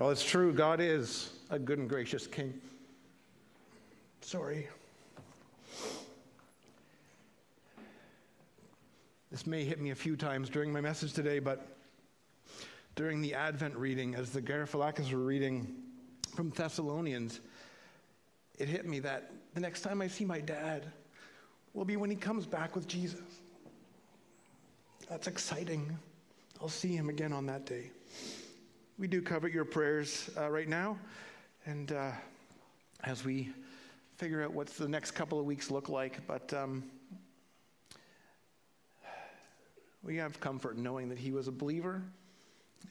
Well, 0.00 0.08
it's 0.08 0.24
true. 0.24 0.54
God 0.54 0.80
is 0.80 1.30
a 1.50 1.58
good 1.58 1.78
and 1.78 1.86
gracious 1.86 2.26
King. 2.26 2.58
Sorry. 4.22 4.66
This 9.30 9.46
may 9.46 9.62
hit 9.62 9.78
me 9.78 9.90
a 9.90 9.94
few 9.94 10.16
times 10.16 10.48
during 10.48 10.72
my 10.72 10.80
message 10.80 11.12
today, 11.12 11.38
but 11.38 11.76
during 12.96 13.20
the 13.20 13.34
Advent 13.34 13.76
reading, 13.76 14.14
as 14.14 14.30
the 14.30 14.40
Garofalakis 14.40 15.12
were 15.12 15.18
reading 15.18 15.70
from 16.34 16.48
Thessalonians, 16.48 17.40
it 18.58 18.68
hit 18.68 18.86
me 18.86 19.00
that 19.00 19.30
the 19.52 19.60
next 19.60 19.82
time 19.82 20.00
I 20.00 20.08
see 20.08 20.24
my 20.24 20.40
dad 20.40 20.90
will 21.74 21.84
be 21.84 21.98
when 21.98 22.08
he 22.08 22.16
comes 22.16 22.46
back 22.46 22.74
with 22.74 22.88
Jesus. 22.88 23.20
That's 25.10 25.26
exciting. 25.26 25.94
I'll 26.58 26.70
see 26.70 26.96
him 26.96 27.10
again 27.10 27.34
on 27.34 27.44
that 27.46 27.66
day. 27.66 27.90
We 29.00 29.06
do 29.06 29.22
covet 29.22 29.50
your 29.50 29.64
prayers 29.64 30.28
uh, 30.36 30.50
right 30.50 30.68
now, 30.68 30.98
and 31.64 31.90
uh, 31.90 32.10
as 33.02 33.24
we 33.24 33.48
figure 34.18 34.44
out 34.44 34.52
what's 34.52 34.76
the 34.76 34.86
next 34.86 35.12
couple 35.12 35.40
of 35.40 35.46
weeks 35.46 35.70
look 35.70 35.88
like, 35.88 36.26
but 36.26 36.52
um, 36.52 36.84
we 40.02 40.16
have 40.16 40.38
comfort 40.38 40.76
knowing 40.76 41.08
that 41.08 41.16
he 41.16 41.32
was 41.32 41.48
a 41.48 41.50
believer, 41.50 42.02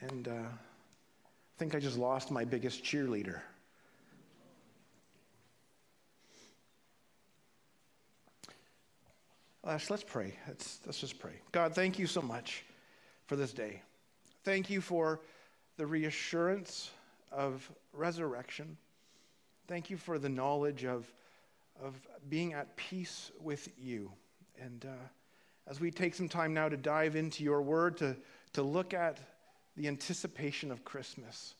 and 0.01 0.27
uh, 0.27 0.31
I 0.31 1.59
think 1.59 1.75
I 1.75 1.79
just 1.79 1.95
lost 1.95 2.31
my 2.31 2.43
biggest 2.43 2.84
cheerleader. 2.84 3.41
Let's, 9.63 9.91
let's 9.91 10.03
pray. 10.03 10.34
Let's, 10.48 10.79
let's 10.87 10.99
just 10.99 11.20
pray. 11.20 11.34
God, 11.51 11.76
thank 11.76 11.99
you 11.99 12.07
so 12.07 12.23
much 12.23 12.65
for 13.27 13.35
this 13.35 13.53
day. 13.53 13.84
Thank 14.43 14.71
you 14.71 14.81
for 14.81 15.20
the 15.79 15.88
reassurance 15.88 16.91
of 17.31 17.71
resurrection. 17.93 18.75
Thank 19.65 19.89
you 19.89 19.95
for 19.95 20.20
the 20.20 20.27
knowledge 20.27 20.84
of, 20.84 21.09
of 21.81 21.98
being 22.27 22.51
at 22.51 22.76
peace 22.76 23.31
with 23.40 23.70
you. 23.77 24.12
And 24.62 24.85
uh, 24.85 25.05
as 25.67 25.79
we 25.79 25.89
take 25.89 26.15
some 26.15 26.27
time 26.27 26.54
now 26.54 26.67
to 26.67 26.76
dive 26.76 27.15
into 27.15 27.45
your 27.45 27.62
word, 27.62 27.95
to, 27.99 28.17
to 28.54 28.62
look 28.62 28.93
at 28.93 29.20
the 29.77 29.87
anticipation 29.87 30.70
of 30.70 30.84
Christmas, 30.84 31.55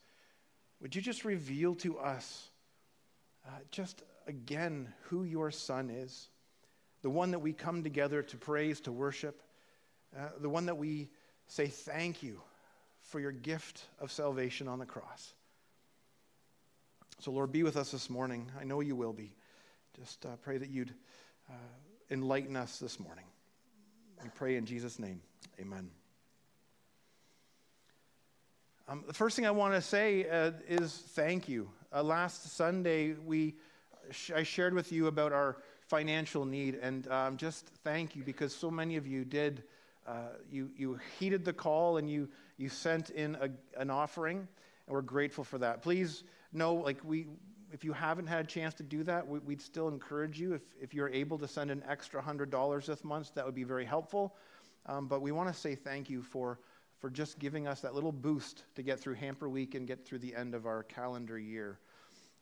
would 0.81 0.94
you 0.94 1.01
just 1.01 1.23
reveal 1.23 1.73
to 1.75 1.97
us 1.97 2.49
uh, 3.47 3.51
just 3.72 4.03
again 4.27 4.94
who 5.03 5.23
your 5.23 5.49
son 5.49 5.89
is? 5.89 6.27
the 7.01 7.09
one 7.09 7.31
that 7.31 7.39
we 7.39 7.53
come 7.53 7.81
together 7.81 8.22
to 8.22 8.35
praise, 8.35 8.81
to 8.81 8.91
worship, 8.91 9.41
uh, 10.13 10.31
the 10.41 10.49
one 10.49 10.66
that 10.66 10.77
we 10.77 11.07
say 11.47 11.67
thank 11.67 12.22
you 12.22 12.41
for 13.09 13.19
your 13.19 13.31
gift 13.31 13.83
of 13.99 14.11
salvation 14.11 14.67
on 14.67 14.79
the 14.79 14.85
cross. 14.85 15.33
So, 17.19 17.31
Lord, 17.31 17.51
be 17.51 17.63
with 17.63 17.75
us 17.75 17.91
this 17.91 18.09
morning. 18.09 18.49
I 18.59 18.63
know 18.63 18.79
you 18.81 18.95
will 18.95 19.13
be. 19.13 19.33
Just 19.99 20.25
uh, 20.25 20.29
pray 20.41 20.57
that 20.57 20.69
you'd 20.69 20.93
uh, 21.49 21.53
enlighten 22.11 22.55
us 22.55 22.77
this 22.77 22.99
morning. 22.99 23.25
We 24.23 24.29
pray 24.35 24.55
in 24.55 24.66
Jesus' 24.66 24.99
name. 24.99 25.21
Amen. 25.59 25.89
Um, 28.88 29.03
the 29.07 29.13
first 29.13 29.35
thing 29.35 29.45
I 29.45 29.51
want 29.51 29.73
to 29.73 29.81
say 29.81 30.29
uh, 30.29 30.51
is 30.67 30.94
thank 30.94 31.49
you. 31.49 31.69
Uh, 31.94 32.03
last 32.03 32.55
Sunday, 32.55 33.13
we, 33.13 33.55
sh- 34.11 34.31
I 34.35 34.44
shared 34.44 34.73
with 34.73 34.91
you 34.91 35.07
about 35.07 35.33
our 35.33 35.57
financial 35.88 36.45
need. 36.45 36.75
And 36.75 37.07
um, 37.07 37.38
just 37.38 37.67
thank 37.83 38.16
you 38.16 38.23
because 38.23 38.55
so 38.55 38.69
many 38.69 38.97
of 38.97 39.07
you 39.07 39.25
did. 39.25 39.63
Uh, 40.09 40.13
you, 40.52 40.71
you 40.75 40.99
heeded 41.19 41.45
the 41.45 41.53
call 41.53 41.97
and 41.97 42.09
you, 42.09 42.27
you 42.57 42.67
sent 42.67 43.11
in 43.11 43.35
a, 43.35 43.49
an 43.79 43.91
offering, 43.91 44.39
and 44.39 44.47
we're 44.88 45.03
grateful 45.03 45.43
for 45.43 45.59
that. 45.59 45.83
Please 45.83 46.23
know, 46.51 46.73
like, 46.73 46.97
we, 47.03 47.27
if 47.71 47.83
you 47.83 47.93
haven't 47.93 48.25
had 48.25 48.43
a 48.43 48.47
chance 48.47 48.73
to 48.73 48.83
do 48.83 49.03
that, 49.03 49.27
we, 49.27 49.38
would 49.38 49.61
still 49.61 49.88
encourage 49.88 50.39
you. 50.39 50.53
If, 50.53 50.61
if 50.81 50.93
you're 50.95 51.09
able 51.09 51.38
to 51.38 51.47
send 51.47 51.69
an 51.69 51.83
extra 51.88 52.23
$100 52.23 52.85
this 52.88 53.03
month, 53.03 53.35
that 53.35 53.45
would 53.45 53.53
be 53.53 53.63
very 53.63 53.85
helpful. 53.85 54.35
Um, 54.88 55.07
but 55.07 55.22
we 55.22 55.31
want 55.31 55.53
to 55.53 55.59
say 55.59 55.75
thank 55.75 56.09
you 56.09 56.23
for, 56.23 56.59
for 56.97 57.11
just 57.11 57.38
giving 57.38 57.67
us 57.67 57.81
that 57.81 57.94
little 57.94 58.11
boost 58.11 58.63
to 58.78 58.81
get 58.81 59.00
through 59.00 59.13
Hamper 59.13 59.47
Week 59.47 59.75
and 59.75 59.85
get 59.85 60.07
through 60.07 60.19
the 60.19 60.35
end 60.35 60.55
of 60.55 60.66
our 60.66 60.81
calendar 60.81 61.38
year 61.38 61.78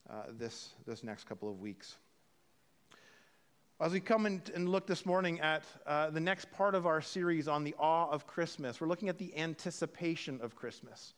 uh, 0.09 0.23
this, 0.39 0.69
this 0.85 1.03
next 1.03 1.25
couple 1.25 1.49
of 1.49 1.59
weeks. 1.59 1.97
As 3.79 3.91
we 3.91 3.99
come 3.99 4.25
and 4.25 4.69
look 4.69 4.87
this 4.87 5.05
morning 5.05 5.39
at 5.39 5.61
uh, 5.85 6.09
the 6.09 6.19
next 6.19 6.51
part 6.51 6.73
of 6.73 6.87
our 6.87 6.99
series 6.99 7.47
on 7.47 7.63
the 7.63 7.75
awe 7.77 8.09
of 8.09 8.25
Christmas, 8.25 8.81
we're 8.81 8.87
looking 8.87 9.07
at 9.07 9.19
the 9.19 9.37
anticipation 9.37 10.39
of 10.41 10.55
Christmas. 10.55 11.13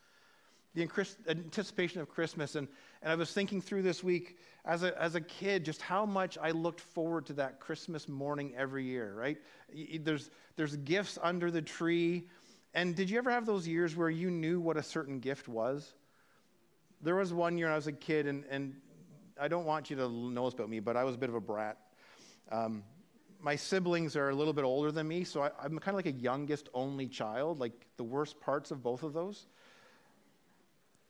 The 0.75 0.85
anticipation 1.29 2.01
of 2.01 2.09
Christmas. 2.09 2.55
And, 2.55 2.67
and 3.01 3.13
I 3.13 3.15
was 3.15 3.31
thinking 3.31 3.61
through 3.61 3.83
this 3.83 4.03
week 4.03 4.39
as 4.65 4.83
a, 4.83 5.01
as 5.01 5.15
a 5.15 5.21
kid 5.21 5.63
just 5.63 5.81
how 5.81 6.05
much 6.05 6.37
I 6.37 6.51
looked 6.51 6.81
forward 6.81 7.25
to 7.27 7.33
that 7.33 7.61
Christmas 7.61 8.09
morning 8.09 8.53
every 8.57 8.83
year, 8.83 9.13
right? 9.15 9.37
There's, 10.01 10.29
there's 10.57 10.75
gifts 10.75 11.17
under 11.23 11.51
the 11.51 11.61
tree. 11.61 12.27
And 12.73 12.93
did 12.93 13.09
you 13.09 13.17
ever 13.19 13.31
have 13.31 13.45
those 13.45 13.69
years 13.69 13.95
where 13.95 14.09
you 14.09 14.29
knew 14.29 14.59
what 14.59 14.75
a 14.75 14.83
certain 14.83 15.21
gift 15.21 15.47
was? 15.47 15.93
There 17.01 17.15
was 17.15 17.31
one 17.31 17.57
year 17.57 17.71
I 17.71 17.75
was 17.75 17.87
a 17.87 17.93
kid, 17.93 18.27
and, 18.27 18.43
and 18.49 18.75
I 19.39 19.47
don't 19.47 19.65
want 19.65 19.89
you 19.89 19.95
to 19.95 20.09
know 20.09 20.43
this 20.43 20.55
about 20.55 20.69
me, 20.69 20.81
but 20.81 20.97
I 20.97 21.05
was 21.05 21.15
a 21.15 21.17
bit 21.17 21.29
of 21.29 21.35
a 21.35 21.41
brat. 21.41 21.77
Um, 22.51 22.83
my 23.41 23.55
siblings 23.55 24.15
are 24.15 24.29
a 24.29 24.35
little 24.35 24.53
bit 24.53 24.63
older 24.63 24.91
than 24.91 25.07
me, 25.07 25.23
so 25.23 25.43
I, 25.43 25.51
I'm 25.63 25.79
kind 25.79 25.89
of 25.89 25.95
like 25.95 26.07
a 26.07 26.17
youngest 26.17 26.69
only 26.73 27.07
child, 27.07 27.59
like 27.59 27.73
the 27.97 28.03
worst 28.03 28.39
parts 28.41 28.71
of 28.71 28.83
both 28.83 29.03
of 29.03 29.13
those. 29.13 29.47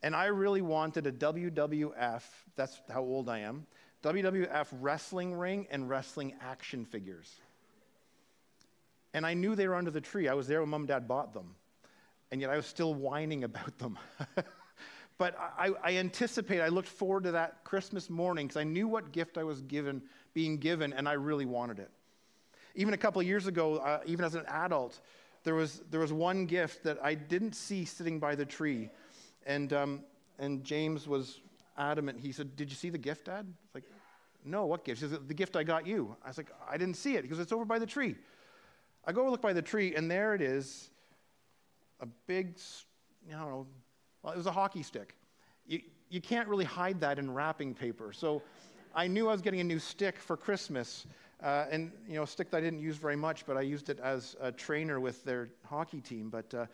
And 0.02 0.16
I 0.16 0.26
really 0.26 0.62
wanted 0.62 1.08
a 1.08 1.12
WWF, 1.12 2.22
that's 2.56 2.82
how 2.90 3.02
old 3.02 3.30
I 3.30 3.40
am, 3.40 3.66
WWF 4.04 4.68
wrestling 4.80 5.34
ring 5.34 5.68
and 5.72 5.90
wrestling 5.90 6.36
action 6.42 6.86
figures. 6.86 7.34
And 9.14 9.26
I 9.26 9.34
knew 9.34 9.56
they 9.56 9.68
were 9.68 9.76
under 9.76 9.92
the 9.92 10.02
tree. 10.02 10.28
I 10.28 10.36
was 10.36 10.48
there 10.48 10.62
when 10.62 10.70
mom 10.70 10.82
and 10.82 10.88
dad 10.88 11.08
bought 11.08 11.34
them. 11.34 11.56
And 12.32 12.40
yet 12.40 12.50
I 12.50 12.56
was 12.56 12.68
still 12.68 12.94
whining 12.94 13.44
about 13.44 13.78
them. 13.80 13.98
but 15.20 15.38
I, 15.38 15.72
I 15.84 15.98
anticipate, 15.98 16.62
I 16.62 16.70
looked 16.70 16.88
forward 16.88 17.26
to 17.26 17.32
that 17.34 17.66
Christmas 17.66 18.10
morning 18.10 18.48
because 18.48 18.60
I 18.60 18.64
knew 18.64 18.88
what 18.88 19.12
gift 19.12 19.38
I 19.38 19.44
was 19.44 19.62
given 19.62 20.02
being 20.34 20.58
given, 20.58 20.94
and 20.94 21.08
I 21.10 21.14
really 21.14 21.46
wanted 21.46 21.78
it. 21.80 21.92
Even 22.74 22.94
a 22.94 22.98
couple 22.98 23.20
of 23.20 23.28
years 23.28 23.46
ago, 23.46 23.78
uh, 23.78 24.00
even 24.06 24.24
as 24.24 24.36
an 24.36 24.46
adult, 24.48 25.02
there 25.44 25.56
was, 25.56 25.82
there 25.92 26.00
was 26.00 26.14
one 26.14 26.46
gift 26.46 26.84
that 26.84 26.98
I 27.04 27.16
didn't 27.16 27.54
see 27.54 27.84
sitting 27.84 28.18
by 28.18 28.34
the 28.34 28.46
tree. 28.46 28.90
And, 29.46 29.74
um, 29.74 30.04
and 30.38 30.64
James 30.64 31.06
was 31.06 31.42
adamant. 31.78 32.22
He 32.22 32.32
said, 32.32 32.56
Did 32.56 32.70
you 32.70 32.76
see 32.76 32.90
the 32.90 32.98
gift, 32.98 33.26
Dad? 33.26 33.46
It's 33.66 33.76
like, 33.76 33.84
No, 34.46 34.68
what 34.68 34.86
gift? 34.86 35.02
He 35.02 35.10
said, 35.10 35.28
The 35.28 35.34
gift 35.34 35.58
I 35.58 35.64
got 35.64 35.86
you. 35.86 36.16
I 36.24 36.30
was 36.30 36.38
like, 36.38 36.52
I 36.70 36.78
didn't 36.78 36.96
see 36.96 37.16
it. 37.18 37.30
Goes, 37.30 37.40
It's 37.40 37.52
over 37.52 37.66
by 37.66 37.80
the 37.80 37.86
tree. 37.86 38.16
I 39.06 39.12
go 39.12 39.30
look 39.30 39.42
by 39.42 39.52
the 39.52 39.62
tree, 39.62 39.96
and 39.96 40.10
there 40.10 40.34
it 40.34 40.42
is 40.42 40.92
a 42.00 42.06
big, 42.28 42.58
don't 43.30 43.40
know, 43.40 43.68
well, 44.24 44.34
it 44.34 44.38
was 44.38 44.46
a 44.46 44.52
hockey 44.52 44.84
stick. 44.84 45.16
You, 45.68 45.82
you 46.10 46.22
can't 46.22 46.48
really 46.48 46.66
hide 46.66 47.00
that 47.02 47.20
in 47.20 47.34
wrapping 47.34 47.74
paper. 47.74 48.12
So 48.14 48.42
I 48.96 49.08
knew 49.08 49.28
I 49.30 49.32
was 49.32 49.42
getting 49.42 49.60
a 49.60 49.64
new 49.64 49.80
stick 49.80 50.20
for 50.20 50.36
Christmas. 50.36 51.06
Uh, 51.42 51.66
and, 51.72 51.92
you 52.08 52.16
know, 52.16 52.24
a 52.24 52.28
stick 52.28 52.52
that 52.52 52.58
I 52.58 52.62
didn't 52.62 52.80
use 52.80 52.98
very 52.98 53.16
much, 53.16 53.46
but 53.46 53.56
I 53.56 53.62
used 53.62 53.90
it 53.90 54.00
as 54.02 54.36
a 54.42 54.52
trainer 54.52 55.00
with 55.00 55.24
their 55.24 55.50
hockey 55.64 56.02
team. 56.02 56.30
But 56.30 56.54
uh, 56.54 56.66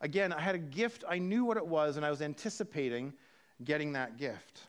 again, 0.00 0.32
I 0.32 0.40
had 0.40 0.54
a 0.54 0.58
gift. 0.58 1.04
I 1.06 1.18
knew 1.18 1.44
what 1.44 1.58
it 1.58 1.66
was, 1.66 1.98
and 1.98 2.06
I 2.06 2.10
was 2.10 2.22
anticipating 2.22 3.12
getting 3.64 3.92
that 3.92 4.16
gift. 4.16 4.60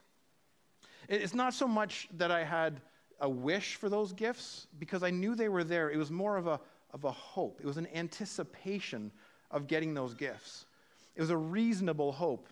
It's 1.07 1.33
not 1.33 1.53
so 1.53 1.67
much 1.67 2.09
that 2.17 2.31
I 2.31 2.43
had 2.43 2.81
a 3.21 3.29
wish 3.29 3.75
for 3.75 3.87
those 3.87 4.11
gifts, 4.11 4.67
because 4.77 5.03
I 5.03 5.09
knew 5.09 5.35
they 5.35 5.47
were 5.47 5.63
there. 5.63 5.89
It 5.89 5.97
was 5.97 6.11
more 6.11 6.35
of 6.35 6.47
a, 6.47 6.59
of 6.93 7.05
a 7.05 7.11
hope, 7.11 7.61
it 7.61 7.65
was 7.65 7.77
an 7.77 7.87
anticipation 7.93 9.11
of 9.51 9.67
getting 9.67 9.93
those 9.93 10.13
gifts. 10.13 10.65
It 11.15 11.21
was 11.21 11.29
a 11.29 11.37
reasonable 11.37 12.11
hope. 12.11 12.47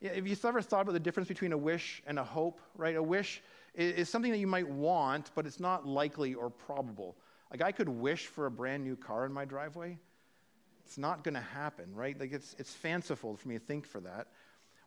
If 0.00 0.26
you've 0.26 0.44
ever 0.44 0.62
thought 0.62 0.82
about 0.82 0.92
the 0.92 1.00
difference 1.00 1.28
between 1.28 1.52
a 1.52 1.58
wish 1.58 2.02
and 2.06 2.18
a 2.18 2.24
hope, 2.24 2.60
right? 2.76 2.96
A 2.96 3.02
wish 3.02 3.42
is 3.74 4.08
something 4.08 4.30
that 4.30 4.38
you 4.38 4.46
might 4.46 4.68
want, 4.68 5.30
but 5.34 5.46
it's 5.46 5.60
not 5.60 5.86
likely 5.86 6.34
or 6.34 6.50
probable. 6.50 7.16
Like 7.50 7.62
I 7.62 7.72
could 7.72 7.88
wish 7.88 8.26
for 8.26 8.46
a 8.46 8.50
brand 8.50 8.84
new 8.84 8.96
car 8.96 9.24
in 9.24 9.32
my 9.32 9.44
driveway. 9.44 9.98
It's 10.84 10.98
not 10.98 11.24
going 11.24 11.34
to 11.34 11.40
happen, 11.40 11.94
right? 11.94 12.18
Like 12.18 12.32
it's, 12.32 12.54
it's 12.58 12.72
fanciful 12.72 13.36
for 13.36 13.48
me 13.48 13.58
to 13.58 13.64
think 13.64 13.86
for 13.86 14.00
that. 14.00 14.28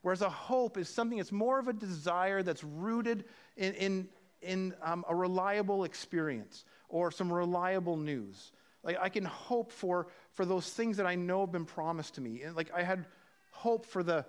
Whereas 0.01 0.21
a 0.21 0.29
hope 0.29 0.77
is 0.77 0.89
something 0.89 1.17
that's 1.17 1.31
more 1.31 1.59
of 1.59 1.67
a 1.67 1.73
desire 1.73 2.41
that's 2.41 2.63
rooted 2.63 3.25
in, 3.55 3.73
in, 3.75 4.09
in 4.41 4.73
um, 4.81 5.05
a 5.07 5.15
reliable 5.15 5.83
experience 5.83 6.65
or 6.89 7.11
some 7.11 7.31
reliable 7.31 7.97
news. 7.97 8.51
Like 8.83 8.97
I 8.99 9.09
can 9.09 9.25
hope 9.25 9.71
for, 9.71 10.07
for 10.31 10.45
those 10.45 10.69
things 10.71 10.97
that 10.97 11.05
I 11.05 11.15
know 11.15 11.41
have 11.41 11.51
been 11.51 11.65
promised 11.65 12.15
to 12.15 12.21
me. 12.21 12.41
And 12.41 12.55
like 12.55 12.71
I 12.75 12.81
had 12.81 13.05
hope 13.51 13.85
for 13.85 14.03
the 14.03 14.25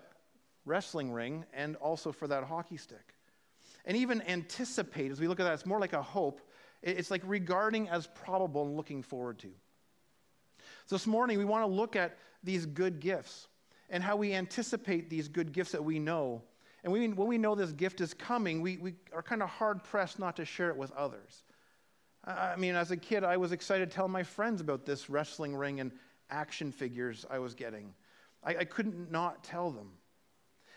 wrestling 0.65 1.11
ring 1.11 1.45
and 1.53 1.75
also 1.77 2.11
for 2.11 2.27
that 2.27 2.43
hockey 2.43 2.77
stick 2.77 3.15
and 3.85 3.97
even 3.97 4.21
anticipate, 4.21 5.11
as 5.11 5.19
we 5.19 5.27
look 5.27 5.39
at 5.39 5.43
that, 5.43 5.53
it's 5.53 5.65
more 5.65 5.79
like 5.79 5.93
a 5.93 6.01
hope. 6.01 6.39
It's 6.81 7.11
like 7.11 7.21
regarding 7.25 7.89
as 7.89 8.07
probable 8.07 8.65
and 8.65 8.77
looking 8.77 9.03
forward 9.03 9.39
to. 9.39 9.49
So 10.85 10.95
this 10.95 11.07
morning, 11.07 11.37
we 11.37 11.45
want 11.45 11.63
to 11.63 11.67
look 11.67 11.95
at 11.95 12.17
these 12.43 12.65
good 12.65 12.99
gifts 12.99 13.47
and 13.89 14.03
how 14.03 14.15
we 14.15 14.33
anticipate 14.33 15.09
these 15.09 15.27
good 15.27 15.51
gifts 15.51 15.71
that 15.71 15.83
we 15.83 15.99
know 15.99 16.43
And 16.83 16.91
we, 16.91 17.07
when 17.07 17.27
we 17.27 17.37
know 17.37 17.55
this 17.55 17.71
gift 17.71 18.01
is 18.01 18.13
coming, 18.13 18.61
we, 18.61 18.77
we 18.77 18.95
are 19.13 19.23
kind 19.23 19.41
of 19.41 19.49
hard 19.49 19.83
pressed 19.83 20.19
not 20.19 20.35
to 20.35 20.45
share 20.45 20.69
it 20.69 20.75
with 20.75 20.91
others. 20.91 21.43
I 22.25 22.55
mean, 22.57 22.75
as 22.75 22.91
a 22.91 22.97
kid, 22.97 23.23
I 23.23 23.37
was 23.37 23.51
excited 23.51 23.89
to 23.89 23.95
tell 23.95 24.07
my 24.07 24.23
friends 24.23 24.61
about 24.61 24.85
this 24.85 25.09
wrestling 25.09 25.55
ring 25.55 25.79
and 25.79 25.91
action 26.29 26.71
figures 26.71 27.25
I 27.29 27.39
was 27.39 27.53
getting. 27.53 27.93
I, 28.43 28.57
I 28.57 28.63
couldn't 28.65 29.11
not 29.11 29.43
tell 29.43 29.71
them. 29.71 29.89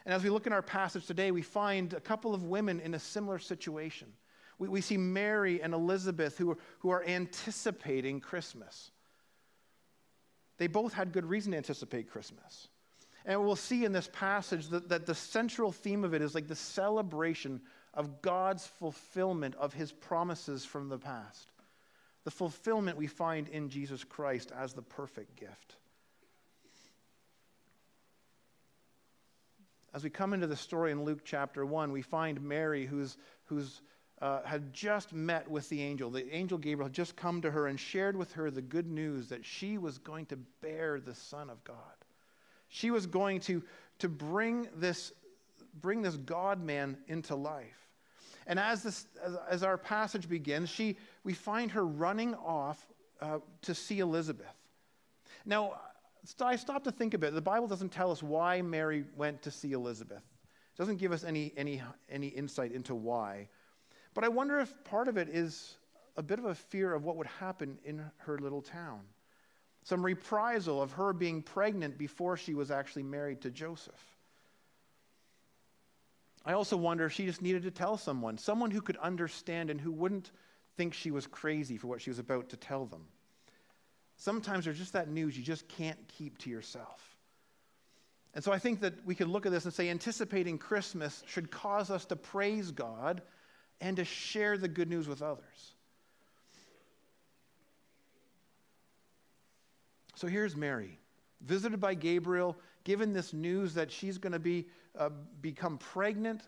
And 0.05 0.15
as 0.15 0.23
we 0.23 0.31
look 0.31 0.47
in 0.47 0.53
our 0.53 0.63
passage 0.63 1.07
today, 1.07 1.31
we 1.33 1.43
find 1.43 1.93
a 1.93 2.01
couple 2.01 2.35
of 2.35 2.45
women 2.45 2.81
in 2.81 2.95
a 2.95 2.99
similar 2.99 3.39
situation. 3.39 4.09
We, 4.59 4.69
we 4.69 4.81
see 4.81 4.97
Mary 4.97 5.61
and 5.61 5.75
Elizabeth 5.75 6.39
who 6.39 6.53
are, 6.53 6.59
who 6.79 6.91
are 6.91 7.05
anticipating 7.05 8.21
Christmas. 8.21 8.93
They 10.59 10.69
both 10.69 10.93
had 10.93 11.13
good 11.13 11.27
reason 11.27 11.53
to 11.53 11.59
anticipate 11.59 12.11
Christmas. 12.11 12.69
And 13.25 13.45
we'll 13.45 13.57
see 13.57 13.85
in 13.85 13.93
this 13.93 14.09
passage 14.13 14.69
that, 14.69 14.89
that 14.89 15.07
the 15.07 15.15
central 15.15 15.73
theme 15.73 16.05
of 16.05 16.15
it 16.15 16.23
is 16.23 16.35
like 16.35 16.47
the 16.47 16.55
celebration 16.55 17.61
of 17.93 18.23
God's 18.23 18.65
fulfillment 18.65 19.57
of 19.57 19.75
his 19.75 19.91
promises 19.91 20.65
from 20.65 20.89
the 20.89 20.99
past. 20.99 21.51
The 22.25 22.31
fulfillment 22.31 22.97
we 22.97 23.09
find 23.09 23.49
in 23.49 23.69
Jesus 23.69 24.05
Christ 24.05 24.53
as 24.57 24.73
the 24.73 24.83
perfect 24.83 25.35
gift. 25.37 25.77
As 29.95 30.05
we 30.05 30.11
come 30.11 30.35
into 30.35 30.47
the 30.47 30.57
story 30.57 30.93
in 30.93 31.05
Luke 31.05 31.21
chapter 31.25 31.65
1, 31.65 31.91
we 31.93 32.03
find 32.03 32.41
Mary, 32.43 32.87
who's, 32.87 33.17
who's 33.45 33.81
uh, 34.21 34.43
had 34.45 34.73
just 34.73 35.13
met 35.13 35.51
with 35.51 35.69
the 35.69 35.83
angel. 35.83 36.11
The 36.11 36.35
angel 36.35 36.59
Gabriel 36.59 36.89
had 36.89 36.95
just 36.95 37.17
come 37.17 37.43
to 37.43 37.51
her 37.51 37.67
and 37.67 37.79
shared 37.79 38.17
with 38.17 38.33
her 38.33 38.51
the 38.51 38.63
good 38.63 38.87
news 38.87 39.29
that 39.29 39.45
she 39.45 39.79
was 39.79 39.99
going 39.99 40.27
to 40.27 40.37
bear 40.61 41.01
the 41.01 41.15
Son 41.15 41.51
of 41.51 41.63
God. 41.65 41.77
She 42.69 42.91
was 42.91 43.07
going 43.07 43.41
to, 43.41 43.63
to 44.01 44.09
bring, 44.09 44.69
this, 44.77 45.13
bring 45.81 46.03
this 46.03 46.17
God 46.17 46.63
man 46.63 46.97
into 47.09 47.35
life. 47.35 47.89
And 48.47 48.59
as, 48.59 48.83
this, 48.83 49.07
as, 49.25 49.37
as, 49.51 49.63
our 49.63 49.77
passage 49.77 50.29
begins, 50.29 50.69
she, 50.71 50.97
we 51.25 51.33
find 51.33 51.71
her 51.73 51.85
running 51.85 52.35
off 52.35 52.87
uh, 53.21 53.39
to 53.63 53.75
see 53.75 53.99
Elizabeth. 53.99 54.47
Now, 55.45 55.81
I 56.41 56.57
stopped 56.57 56.85
to 56.85 56.93
think 56.93 57.15
about 57.15 57.29
it. 57.29 57.35
The 57.35 57.41
Bible 57.41 57.67
doesn't 57.67 57.93
tell 57.93 58.11
us 58.11 58.23
why 58.23 58.63
Mary 58.63 59.05
went 59.17 59.43
to 59.43 59.51
see 59.51 59.73
Elizabeth. 59.73 60.23
It 60.75 60.79
doesn't 60.79 60.97
give 60.97 61.13
us 61.13 61.25
any, 61.25 61.53
any, 61.57 61.83
any 62.11 62.29
insight 62.29 62.73
into 62.73 62.95
why. 62.95 63.49
But 64.15 64.25
I 64.25 64.29
wonder 64.29 64.59
if 64.59 64.73
part 64.85 65.09
of 65.09 65.17
it 65.17 65.29
is 65.29 65.77
a 66.17 66.23
bit 66.23 66.39
of 66.39 66.47
a 66.47 66.55
fear 66.55 66.95
of 66.95 67.05
what 67.05 67.17
would 67.17 67.27
happen 67.27 67.79
in 67.85 68.05
her 68.19 68.39
little 68.39 68.63
town. 68.63 69.01
Some 69.83 70.05
reprisal 70.05 70.83
of 70.83 70.93
her 70.93 71.13
being 71.13 71.43
pregnant 71.43 71.97
before 71.99 72.37
she 72.37 72.55
was 72.55 72.71
actually 72.71 73.05
married 73.05 73.41
to 73.43 73.51
Joseph. 73.51 74.17
I 76.45 76.53
also 76.53 76.77
wonder 76.77 77.07
if 77.07 77.13
she 77.13 77.27
just 77.27 77.43
needed 77.43 77.63
to 77.65 77.71
tell 77.71 77.97
someone, 77.97 78.39
someone 78.39 78.71
who 78.71 78.81
could 78.81 78.97
understand 78.99 79.69
and 79.69 79.81
who 79.81 79.93
wouldn't 79.93 80.31
think 80.77 80.95
she 80.95 81.11
was 81.11 81.27
crazy 81.27 81.77
for 81.77 81.89
what 81.89 82.01
she 82.01 82.11
was 82.11 82.19
about 82.19 82.49
to 82.51 82.57
tell 82.57 82.87
them. 82.87 83.07
Sometimes 84.17 84.65
there's 84.65 84.79
just 84.79 84.95
that 84.95 85.09
news 85.09 85.37
you 85.37 85.45
just 85.45 85.69
can't 85.69 85.99
keep 86.17 86.39
to 86.39 86.51
yourself. 86.51 87.17
And 88.35 88.45
so 88.45 88.53
I 88.53 88.59
think 88.59 88.81
that 88.81 89.05
we 89.07 89.15
could 89.15 89.29
look 89.29 89.47
at 89.47 89.53
this 89.53 89.65
and 89.65 89.73
say 89.73 89.89
anticipating 89.89 90.59
Christmas 90.59 91.23
should 91.27 91.51
cause 91.51 91.91
us 91.91 92.05
to 92.07 92.17
praise 92.17 92.71
God 92.71 93.23
and 93.81 93.97
to 93.97 94.05
share 94.05 94.59
the 94.59 94.69
good 94.69 94.91
news 94.91 95.09
with 95.09 95.23
others. 95.23 95.75
So 100.17 100.27
here's 100.27 100.57
Mary, 100.57 100.99
visited 101.43 101.79
by 101.79 101.95
Gabriel, 101.95 102.57
given 102.85 103.13
this 103.13 103.35
news 103.35 103.75
that 103.75 103.93
she's 103.93 104.17
going 104.17 104.33
to 104.33 104.39
be, 104.39 104.67
uh, 104.99 105.11
become 105.43 105.77
pregnant. 105.77 106.43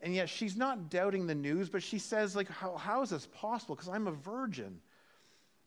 And 0.00 0.14
yet 0.14 0.28
she's 0.28 0.56
not 0.56 0.90
doubting 0.90 1.26
the 1.26 1.34
news, 1.34 1.68
but 1.68 1.82
she 1.82 1.98
says, 1.98 2.34
like, 2.34 2.48
how, 2.48 2.76
how 2.76 3.02
is 3.02 3.10
this 3.10 3.26
possible? 3.34 3.74
Because 3.74 3.88
I'm 3.88 4.06
a 4.06 4.12
virgin. 4.12 4.80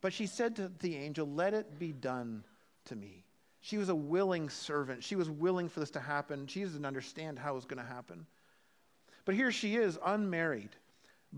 But 0.03 0.11
she 0.11 0.27
said 0.27 0.57
to 0.57 0.69
the 0.79 0.97
angel, 0.97 1.25
Let 1.25 1.53
it 1.53 1.79
be 1.79 1.93
done 1.93 2.43
to 2.85 2.95
me. 2.95 3.23
She 3.61 3.77
was 3.77 3.87
a 3.87 3.95
willing 3.95 4.49
servant. 4.49 5.01
She 5.01 5.15
was 5.15 5.29
willing 5.29 5.69
for 5.69 5.79
this 5.79 5.91
to 5.91 6.01
happen. 6.01 6.45
She 6.45 6.61
doesn't 6.61 6.85
understand 6.85 7.39
how 7.39 7.53
it 7.53 7.55
was 7.55 7.65
going 7.65 7.81
to 7.81 7.89
happen. 7.89 8.27
But 9.23 9.35
here 9.35 9.49
she 9.49 9.77
is, 9.77 9.97
unmarried, 10.05 10.71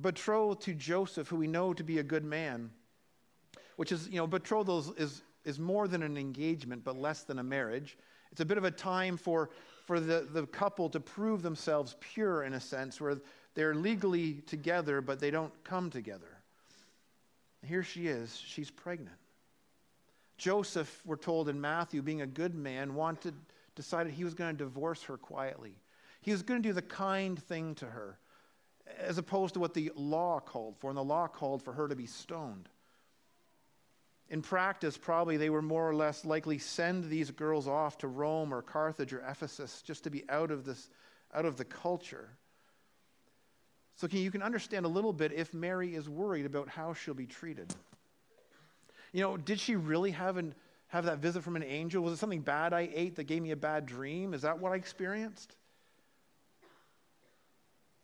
betrothed 0.01 0.63
to 0.63 0.73
Joseph, 0.73 1.27
who 1.27 1.35
we 1.35 1.45
know 1.45 1.75
to 1.75 1.83
be 1.83 2.00
a 2.00 2.03
good 2.03 2.25
man, 2.25 2.71
which 3.75 3.91
is, 3.91 4.09
you 4.09 4.17
know, 4.17 4.25
betrothal 4.25 4.79
is, 4.79 4.89
is, 4.97 5.21
is 5.44 5.59
more 5.59 5.88
than 5.88 6.01
an 6.01 6.18
engagement, 6.18 6.83
but 6.83 6.97
less 6.97 7.21
than 7.21 7.38
a 7.38 7.44
marriage. 7.44 8.00
It's 8.31 8.41
a 8.41 8.45
bit 8.45 8.57
of 8.57 8.63
a 8.63 8.71
time 8.71 9.15
for, 9.15 9.51
for 9.85 10.00
the, 10.00 10.27
the 10.33 10.47
couple 10.47 10.89
to 10.89 11.00
prove 11.00 11.44
themselves 11.44 11.95
pure 12.00 12.41
in 12.41 12.56
a 12.56 12.59
sense, 12.59 13.00
where 13.00 13.18
they're 13.53 13.75
legally 13.75 14.41
together, 14.47 15.01
but 15.01 15.19
they 15.19 15.29
don't 15.29 15.53
come 15.63 15.91
together. 15.91 16.34
Here 17.65 17.83
she 17.83 18.07
is, 18.07 18.35
she's 18.35 18.71
pregnant. 18.71 19.17
Joseph, 20.38 21.01
we're 21.06 21.15
told 21.15 21.50
in 21.50 21.59
Matthew, 21.59 22.01
being 22.01 22.21
a 22.21 22.27
good 22.27 22.53
man, 22.53 22.94
wanted, 22.94 23.33
decided 23.75 24.13
he 24.13 24.23
was 24.23 24.33
going 24.33 24.56
to 24.56 24.63
divorce 24.63 25.03
her 25.03 25.17
quietly. 25.17 25.77
He 26.21 26.31
was 26.31 26.44
going 26.44 26.62
to 26.62 26.69
do 26.69 26.73
the 26.73 26.81
kind 26.81 27.41
thing 27.41 27.75
to 27.75 27.85
her, 27.85 28.17
as 28.97 29.17
opposed 29.17 29.53
to 29.53 29.59
what 29.59 29.73
the 29.73 29.91
law 29.95 30.39
called 30.39 30.75
for. 30.77 30.89
And 30.89 30.97
the 30.97 31.03
law 31.03 31.27
called 31.27 31.63
for 31.63 31.73
her 31.73 31.88
to 31.88 31.95
be 31.95 32.06
stoned. 32.06 32.69
In 34.29 34.41
practice, 34.41 34.97
probably 34.97 35.38
they 35.38 35.51
were 35.51 35.61
more 35.61 35.88
or 35.88 35.95
less 35.95 36.25
likely 36.25 36.57
send 36.57 37.06
these 37.06 37.29
girls 37.31 37.68
off 37.68 38.00
to 38.00 38.07
Rome 38.07 38.53
or 38.53 38.61
Carthage 38.61 39.13
or 39.13 39.23
Ephesus 39.27 39.81
just 39.83 40.03
to 40.03 40.09
be 40.09 40.23
out 40.29 40.51
of 40.51 40.65
this, 40.65 40.89
out 41.33 41.45
of 41.45 41.57
the 41.57 41.65
culture. 41.65 42.29
So 43.95 44.07
can, 44.07 44.19
you 44.19 44.31
can 44.31 44.42
understand 44.42 44.86
a 44.86 44.89
little 44.89 45.13
bit 45.13 45.31
if 45.31 45.53
Mary 45.53 45.95
is 45.95 46.09
worried 46.09 46.45
about 46.45 46.68
how 46.68 46.94
she'll 46.94 47.13
be 47.13 47.25
treated. 47.25 47.74
You 49.13 49.21
know, 49.21 49.38
did 49.38 49.59
she 49.59 49.77
really 49.77 50.12
have, 50.12 50.36
an, 50.36 50.53
have 50.88 51.06
that 51.06 51.19
visit 51.19 51.44
from 51.44 51.56
an 51.56 51.63
angel? 51.63 52.03
Was 52.03 52.13
it 52.13 52.18
something 52.18 52.42
bad 52.42 52.74
I 52.74 52.89
ate 52.94 53.15
that 53.15 53.24
gave 53.24 53.42
me 53.42 53.51
a 53.51 53.56
bad 53.56 53.86
dream? 53.86 54.33
Is 54.33 54.42
that 54.42 54.59
what 54.59 54.74
I 54.74 54.75
experienced? 54.75 55.56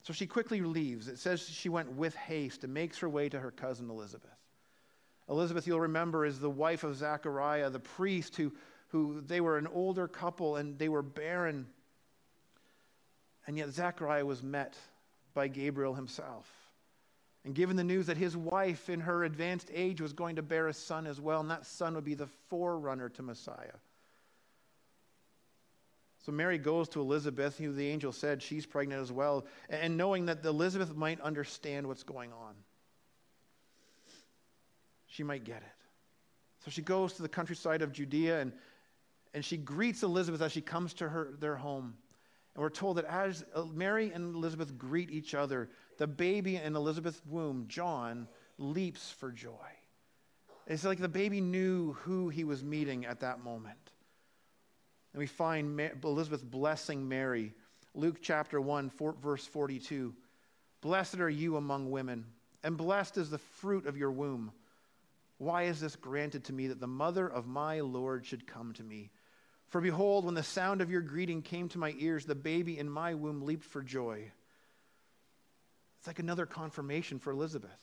So 0.03 0.13
she 0.13 0.25
quickly 0.25 0.61
leaves. 0.61 1.09
It 1.09 1.19
says 1.19 1.41
she 1.41 1.69
went 1.69 1.91
with 1.91 2.15
haste 2.15 2.63
and 2.63 2.73
makes 2.73 2.97
her 2.99 3.09
way 3.09 3.27
to 3.29 3.39
her 3.39 3.51
cousin 3.51 3.89
Elizabeth. 3.89 4.29
Elizabeth, 5.29 5.67
you'll 5.67 5.81
remember, 5.81 6.25
is 6.25 6.39
the 6.39 6.49
wife 6.49 6.83
of 6.83 6.95
Zechariah, 6.95 7.69
the 7.69 7.79
priest 7.79 8.35
who, 8.35 8.51
who 8.87 9.21
they 9.21 9.41
were 9.41 9.57
an 9.57 9.67
older 9.67 10.07
couple 10.07 10.55
and 10.55 10.79
they 10.79 10.89
were 10.89 11.03
barren. 11.03 11.67
And 13.45 13.57
yet 13.57 13.69
Zechariah 13.69 14.25
was 14.25 14.41
met 14.41 14.75
by 15.33 15.47
Gabriel 15.47 15.93
himself. 15.93 16.49
And 17.43 17.55
given 17.55 17.75
the 17.75 17.83
news 17.83 18.05
that 18.07 18.17
his 18.17 18.37
wife, 18.37 18.89
in 18.89 18.99
her 18.99 19.23
advanced 19.23 19.69
age, 19.73 19.99
was 19.99 20.13
going 20.13 20.35
to 20.35 20.43
bear 20.43 20.67
a 20.67 20.73
son 20.73 21.07
as 21.07 21.19
well, 21.19 21.39
and 21.39 21.49
that 21.49 21.65
son 21.65 21.95
would 21.95 22.03
be 22.03 22.13
the 22.13 22.29
forerunner 22.49 23.09
to 23.09 23.23
Messiah. 23.23 23.77
So 26.25 26.31
Mary 26.31 26.59
goes 26.59 26.87
to 26.89 27.01
Elizabeth, 27.01 27.57
who 27.57 27.73
the 27.73 27.87
angel 27.87 28.11
said 28.11 28.43
she's 28.43 28.67
pregnant 28.67 29.01
as 29.01 29.11
well, 29.11 29.45
and 29.69 29.97
knowing 29.97 30.27
that 30.27 30.45
Elizabeth 30.45 30.95
might 30.95 31.19
understand 31.19 31.87
what's 31.87 32.03
going 32.03 32.31
on. 32.31 32.53
She 35.07 35.23
might 35.23 35.43
get 35.43 35.57
it. 35.57 35.81
So 36.63 36.69
she 36.69 36.83
goes 36.83 37.13
to 37.13 37.23
the 37.23 37.29
countryside 37.29 37.81
of 37.81 37.91
Judea 37.91 38.39
and, 38.39 38.53
and 39.33 39.43
she 39.43 39.57
greets 39.57 40.03
Elizabeth 40.03 40.41
as 40.41 40.51
she 40.51 40.61
comes 40.61 40.93
to 40.95 41.09
her, 41.09 41.33
their 41.39 41.55
home. 41.55 41.95
And 42.55 42.61
we're 42.61 42.69
told 42.69 42.97
that 42.97 43.05
as 43.05 43.45
uh, 43.55 43.63
Mary 43.65 44.11
and 44.13 44.35
Elizabeth 44.35 44.77
greet 44.77 45.09
each 45.09 45.33
other, 45.33 45.69
the 45.97 46.07
baby 46.07 46.57
in 46.57 46.75
Elizabeth's 46.75 47.21
womb, 47.25 47.65
John, 47.67 48.27
leaps 48.57 49.11
for 49.11 49.31
joy. 49.31 49.51
It's 50.67 50.83
like 50.83 50.99
the 50.99 51.09
baby 51.09 51.41
knew 51.41 51.93
who 51.93 52.29
he 52.29 52.43
was 52.43 52.63
meeting 52.63 53.05
at 53.05 53.21
that 53.21 53.43
moment. 53.43 53.91
And 55.13 55.19
we 55.19 55.27
find 55.27 55.79
Elizabeth 56.03 56.43
blessing 56.43 57.07
Mary. 57.07 57.53
Luke 57.93 58.17
chapter 58.21 58.61
1, 58.61 58.89
four, 58.89 59.13
verse 59.21 59.45
42. 59.45 60.13
Blessed 60.81 61.19
are 61.19 61.29
you 61.29 61.57
among 61.57 61.91
women, 61.91 62.25
and 62.63 62.77
blessed 62.77 63.17
is 63.17 63.29
the 63.29 63.37
fruit 63.37 63.85
of 63.85 63.97
your 63.97 64.11
womb. 64.11 64.51
Why 65.37 65.63
is 65.63 65.79
this 65.79 65.95
granted 65.95 66.43
to 66.45 66.53
me 66.53 66.67
that 66.67 66.79
the 66.79 66.87
mother 66.87 67.27
of 67.27 67.47
my 67.47 67.79
Lord 67.81 68.25
should 68.25 68.47
come 68.47 68.73
to 68.73 68.83
me? 68.83 69.09
For 69.71 69.79
behold, 69.79 70.25
when 70.25 70.35
the 70.35 70.43
sound 70.43 70.81
of 70.81 70.91
your 70.91 70.99
greeting 70.99 71.41
came 71.41 71.69
to 71.69 71.79
my 71.79 71.95
ears, 71.97 72.25
the 72.25 72.35
baby 72.35 72.77
in 72.77 72.89
my 72.89 73.13
womb 73.13 73.41
leaped 73.41 73.63
for 73.63 73.81
joy. 73.81 74.29
It's 75.97 76.07
like 76.07 76.19
another 76.19 76.45
confirmation 76.45 77.19
for 77.19 77.31
Elizabeth. 77.31 77.79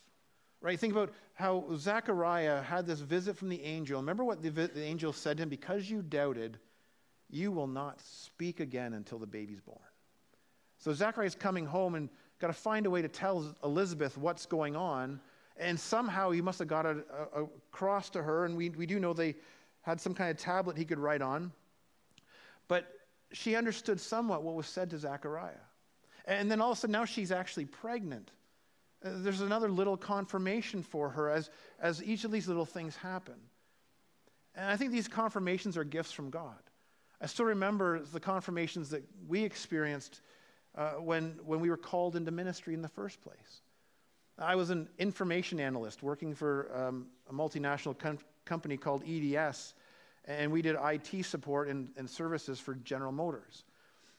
Right? 0.61 0.78
Think 0.78 0.92
about 0.92 1.14
how 1.33 1.64
Zechariah 1.76 2.61
had 2.61 2.87
this 2.87 3.00
visit 3.00 3.38
from 3.38 3.49
the 3.49 3.62
angel. 3.62 4.00
Remember 4.00 4.23
what 4.23 4.42
the, 4.42 4.50
the 4.50 4.83
angel 4.83 5.14
said 5.14 5.38
to 5.38 5.45
him? 5.45 5.49
Because 5.49 5.88
you 5.88 6.02
doubted, 6.02 6.59
you 7.30 7.50
will 7.52 7.66
not 7.66 8.02
speak 8.02 8.61
again 8.61 8.92
until 8.92 9.18
the 9.18 9.26
baby's 9.26 9.61
born. 9.61 9.78
So 10.76 10.92
Zacharias 10.92 11.35
coming 11.35 11.64
home 11.64 11.95
and 11.95 12.11
got 12.38 12.49
to 12.49 12.52
find 12.52 12.85
a 12.85 12.90
way 12.90 13.00
to 13.00 13.09
tell 13.09 13.57
Elizabeth 13.64 14.18
what's 14.18 14.45
going 14.45 14.76
on. 14.76 15.21
And 15.57 15.80
somehow 15.80 16.33
he 16.33 16.42
must 16.42 16.59
have 16.59 16.68
got 16.68 16.85
a, 16.85 16.99
a, 17.35 17.45
across 17.45 18.11
to 18.11 18.23
her. 18.23 18.45
And 18.45 18.59
we, 18.59 18.68
we 18.68 18.85
do 18.85 19.00
know 19.00 19.14
they 19.14 19.37
had 19.80 19.99
some 20.02 20.12
kind 20.12 20.30
of 20.30 20.37
tablet 20.37 20.76
he 20.76 20.85
could 20.85 20.99
write 20.99 21.23
on. 21.23 21.50
But 22.69 22.87
she 23.33 23.57
understood 23.57 24.01
somewhat 24.01 24.43
what 24.43 24.55
was 24.55 24.67
said 24.67 24.91
to 24.91 24.99
Zechariah. 24.99 25.55
And 26.25 26.51
then 26.51 26.61
all 26.61 26.73
of 26.73 26.79
a 26.79 26.81
sudden, 26.81 26.93
now 26.93 27.05
she's 27.07 27.33
actually 27.33 27.65
pregnant. 27.65 28.31
Uh, 29.05 29.11
there's 29.17 29.41
another 29.41 29.71
little 29.71 29.97
confirmation 29.97 30.83
for 30.83 31.09
her 31.11 31.31
as, 31.31 31.51
as 31.81 32.03
each 32.03 32.25
of 32.25 32.31
these 32.31 32.49
little 32.49 32.67
things 32.67 32.97
happen. 32.97 33.37
And 34.55 34.67
I 34.67 34.77
think 34.77 34.93
these 34.93 35.09
confirmations 35.09 35.77
are 35.77 35.85
gifts 35.85 36.13
from 36.13 36.31
God. 36.31 36.59
I 37.21 37.27
still 37.27 37.47
remember 37.47 38.01
the 38.01 38.21
confirmations 38.21 38.91
that 38.91 39.03
we 39.27 39.43
experienced 39.43 40.21
uh, 40.77 40.93
when, 40.93 41.39
when 41.45 41.61
we 41.61 41.71
were 41.71 41.77
called 41.77 42.15
into 42.17 42.31
ministry 42.31 42.75
in 42.75 42.83
the 42.83 42.89
first 42.89 43.21
place. 43.21 43.63
I 44.39 44.55
was 44.55 44.71
an 44.71 44.89
information 44.99 45.59
analyst 45.59 46.03
working 46.03 46.35
for 46.35 46.71
um, 46.75 47.07
a 47.29 47.33
multinational 47.33 47.99
com- 47.99 48.19
company 48.45 48.77
called 48.77 49.03
EDS, 49.09 49.75
and 50.29 50.53
we 50.53 50.61
did 50.61 50.77
IT 50.81 51.25
support 51.25 51.69
and, 51.69 51.89
and 51.97 52.09
services 52.09 52.61
for 52.61 52.75
General 52.75 53.13
Motors. 53.13 53.65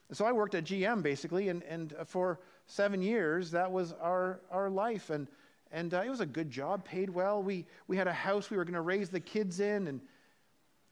And 0.09 0.17
so 0.17 0.25
I 0.25 0.31
worked 0.31 0.55
at 0.55 0.65
GM 0.65 1.03
basically, 1.03 1.49
and, 1.49 1.61
and 1.63 1.93
for 2.05 2.39
seven 2.65 3.01
years, 3.01 3.51
that 3.51 3.71
was 3.71 3.93
our, 4.01 4.41
our 4.51 4.69
life. 4.69 5.11
And, 5.11 5.27
and 5.71 5.93
uh, 5.93 6.01
it 6.03 6.09
was 6.09 6.19
a 6.19 6.25
good 6.25 6.49
job, 6.49 6.83
paid 6.83 7.11
well. 7.11 7.43
We, 7.43 7.65
we 7.87 7.95
had 7.95 8.07
a 8.07 8.13
house 8.13 8.49
we 8.49 8.57
were 8.57 8.65
going 8.65 8.73
to 8.73 8.81
raise 8.81 9.09
the 9.09 9.19
kids 9.19 9.59
in, 9.59 9.87
and, 9.87 10.01